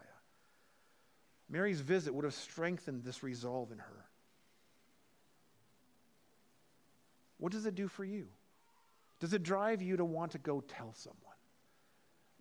Mary's 1.49 1.81
visit 1.81 2.15
would 2.15 2.27
have 2.27 2.35
strengthened 2.35 3.03
this 3.03 3.23
resolve 3.23 3.73
in 3.73 3.79
her. 3.79 4.05
What 7.39 7.51
does 7.53 7.65
it 7.65 7.75
do 7.75 7.89
for 7.89 8.05
you? 8.05 8.27
Does 9.21 9.33
it 9.33 9.43
drive 9.43 9.81
you 9.81 9.97
to 9.97 10.05
want 10.05 10.33
to 10.33 10.39
go 10.39 10.61
tell 10.61 10.93
someone? 10.93 11.39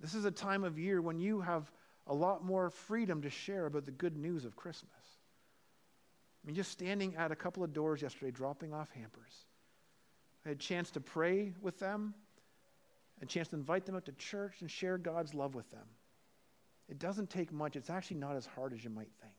This 0.01 0.13
is 0.13 0.25
a 0.25 0.31
time 0.31 0.65
of 0.65 0.77
year 0.77 1.01
when 1.01 1.17
you 1.17 1.39
have 1.39 1.71
a 2.07 2.13
lot 2.13 2.43
more 2.43 2.69
freedom 2.69 3.21
to 3.21 3.29
share 3.29 3.67
about 3.67 3.85
the 3.85 3.91
good 3.91 4.17
news 4.17 4.43
of 4.43 4.57
Christmas. 4.57 4.91
I 6.43 6.45
mean, 6.45 6.57
just 6.57 6.71
standing 6.71 7.15
at 7.15 7.31
a 7.31 7.37
couple 7.37 7.63
of 7.63 7.71
doors 7.71 8.01
yesterday, 8.01 8.31
dropping 8.31 8.73
off 8.73 8.91
hampers. 8.91 9.45
I 10.45 10.49
had 10.49 10.58
a 10.58 10.60
chance 10.60 10.91
to 10.91 10.99
pray 10.99 11.53
with 11.62 11.79
them, 11.79 12.13
a 13.21 13.25
chance 13.25 13.47
to 13.49 13.56
invite 13.56 13.86
them 13.86 13.95
out 13.95 14.06
to 14.06 14.12
church 14.13 14.56
and 14.62 14.69
share 14.69 14.97
God's 14.97 15.34
love 15.34 15.56
with 15.56 15.69
them. 15.71 15.88
It 16.89 16.99
doesn't 16.99 17.29
take 17.29 17.51
much. 17.51 17.75
It's 17.75 17.89
actually 17.89 18.17
not 18.17 18.36
as 18.36 18.45
hard 18.45 18.73
as 18.73 18.84
you 18.84 18.89
might 18.89 19.12
think 19.21 19.34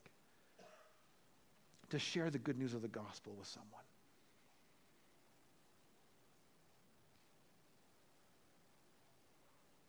to 1.89 1.99
share 1.99 2.29
the 2.29 2.39
good 2.39 2.57
news 2.57 2.73
of 2.73 2.81
the 2.81 2.87
gospel 2.87 3.35
with 3.37 3.47
someone. 3.47 3.83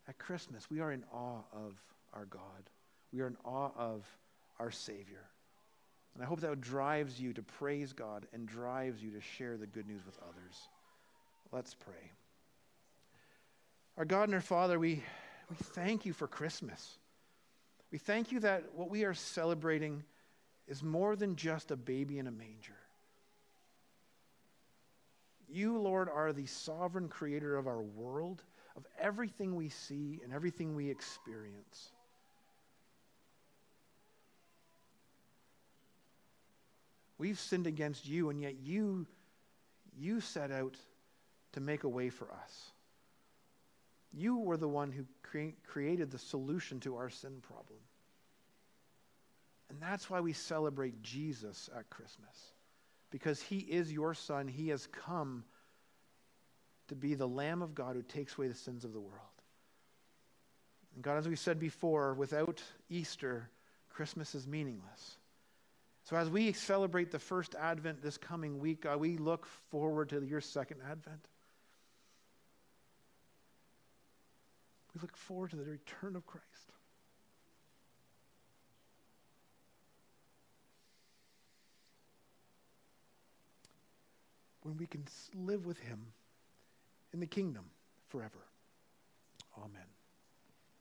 At 0.09 0.19
Christmas, 0.19 0.71
we 0.71 0.81
are 0.81 0.93
in 0.93 1.03
awe 1.13 1.41
of 1.53 1.75
our 2.13 2.27
God. 2.27 2.71
We 3.13 3.21
are 3.21 3.27
in 3.27 3.37
awe 3.45 3.71
of 3.77 4.05
our 4.61 4.71
Savior. 4.71 5.25
And 6.15 6.23
I 6.23 6.27
hope 6.27 6.41
that 6.41 6.61
drives 6.61 7.21
you 7.21 7.33
to 7.33 7.43
praise 7.43 7.93
God 7.93 8.27
and 8.33 8.47
drives 8.47 9.03
you 9.03 9.11
to 9.13 9.21
share 9.21 9.57
the 9.57 9.67
good 9.67 9.87
news 9.87 10.03
with 10.07 10.19
others. 10.23 10.69
Let's 11.53 11.75
pray. 11.75 11.95
Our 13.97 14.05
God 14.05 14.25
and 14.25 14.35
our 14.35 14.41
Father, 14.41 14.79
we, 14.79 15.03
we 15.49 15.57
thank 15.57 16.05
you 16.05 16.13
for 16.13 16.27
Christmas. 16.27 16.99
We 17.91 17.99
thank 17.99 18.33
you 18.33 18.41
that 18.41 18.65
what 18.75 18.91
we 18.91 19.05
are 19.05 19.15
celebrating 19.15 20.03
is 20.67 20.83
more 20.83 21.17
than 21.17 21.37
just 21.37 21.71
a 21.71 21.77
baby 21.77 22.19
in 22.19 22.27
a 22.27 22.33
manger. 22.33 22.77
You, 25.49 25.79
Lord, 25.79 26.09
are 26.13 26.33
the 26.33 26.47
sovereign 26.47 27.09
creator 27.09 27.57
of 27.57 27.67
our 27.67 27.81
world 27.81 28.43
of 28.77 28.85
everything 29.01 29.55
we 29.55 29.69
see 29.69 30.21
and 30.25 30.35
everything 30.35 30.75
we 30.75 30.91
experience. 30.91 31.91
We've 37.19 37.39
sinned 37.39 37.67
against 37.67 38.07
you, 38.07 38.29
and 38.29 38.43
yet 38.43 38.57
you, 38.63 39.07
you 39.97 40.21
set 40.21 40.51
out 40.51 40.77
to 41.57 41.61
make 41.63 41.85
a 41.85 41.89
way 41.89 42.11
for 42.11 42.31
us. 42.31 42.71
You 44.13 44.37
were 44.37 44.59
the 44.59 44.69
one 44.69 44.93
who 44.93 45.07
cre- 45.23 45.57
created 45.67 46.11
the 46.11 46.19
solution 46.19 46.81
to 46.81 46.97
our 46.97 47.09
sin 47.09 47.39
problem. 47.41 47.79
And 49.71 49.81
that's 49.81 50.11
why 50.11 50.21
we 50.21 50.35
celebrate 50.35 51.03
Jesus 51.03 51.71
at 51.75 51.89
Christmas. 51.89 52.53
Because 53.11 53.41
he 53.41 53.57
is 53.57 53.91
your 53.91 54.13
son, 54.13 54.49
he 54.49 54.69
has 54.69 54.87
come 54.87 55.45
to 56.89 56.95
be 56.95 57.15
the 57.15 57.27
Lamb 57.27 57.63
of 57.63 57.75
God 57.75 57.97
who 57.97 58.03
takes 58.03 58.37
away 58.37 58.49
the 58.49 58.55
sins 58.55 58.85
of 58.85 58.93
the 58.93 59.01
world. 59.01 59.15
And 60.95 61.03
God, 61.03 61.17
as 61.17 61.27
we 61.27 61.37
said 61.37 61.59
before, 61.59 62.13
without 62.13 62.63
Easter, 62.91 63.49
Christmas 63.89 64.35
is 64.35 64.47
meaningless. 64.47 65.17
So 66.05 66.17
as 66.17 66.29
we 66.29 66.53
celebrate 66.53 67.13
the 67.13 67.19
first 67.19 67.55
Advent 67.55 68.03
this 68.03 68.19
coming 68.19 68.59
week, 68.59 68.83
God, 68.83 69.01
we 69.01 69.17
look 69.17 69.47
forward 69.71 70.11
to 70.11 70.23
your 70.23 70.43
second 70.43 70.81
Advent. 70.91 71.29
We 74.97 75.01
look 75.03 75.17
forward 75.19 75.51
to 75.51 75.57
the 75.57 75.65
return 75.65 76.17
of 76.17 76.25
Christ. 76.27 76.73
When 84.63 84.79
we 84.79 84.87
can 84.87 85.05
live 85.35 85.67
with 85.67 85.79
him 85.81 86.01
in 87.13 87.21
the 87.21 87.27
kingdom 87.27 87.67
forever. 88.09 88.47
Amen. 89.59 89.96